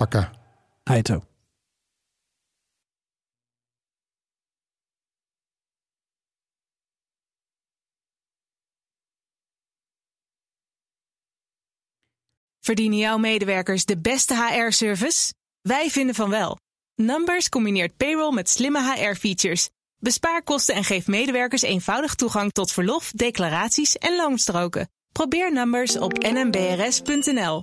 [0.00, 0.30] Pakka.
[0.82, 1.22] Heito.
[12.60, 15.34] Verdienen jouw medewerkers de beste HR-service?
[15.60, 16.56] Wij vinden van wel.
[16.94, 19.68] Numbers combineert payroll met slimme HR-features.
[19.98, 24.90] Bespaar kosten en geef medewerkers eenvoudig toegang tot verlof, declaraties en loonstroken.
[25.12, 27.62] Probeer Numbers op nmbrs.nl.